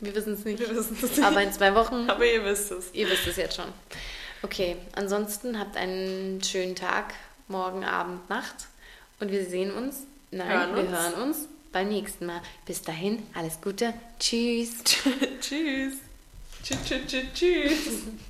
[0.00, 0.58] Wir wissen es nicht.
[0.60, 1.22] Nicht.
[1.24, 2.86] Aber in zwei Wochen, Aber ihr wisst es.
[2.92, 3.64] ihr wisst es jetzt schon.
[4.42, 7.14] Okay, ansonsten habt einen schönen Tag,
[7.48, 8.54] morgen Abend, Nacht
[9.18, 10.00] und wir sehen uns.
[10.30, 10.90] Nein, Hören wir uns.
[10.90, 11.38] hören uns
[11.72, 12.42] beim nächsten Mal.
[12.66, 13.94] Bis dahin, alles Gute.
[14.20, 14.84] Tschüss.
[15.40, 15.94] Tschüss,
[16.62, 16.78] tschüss,
[17.08, 17.72] tschüss, tschüss.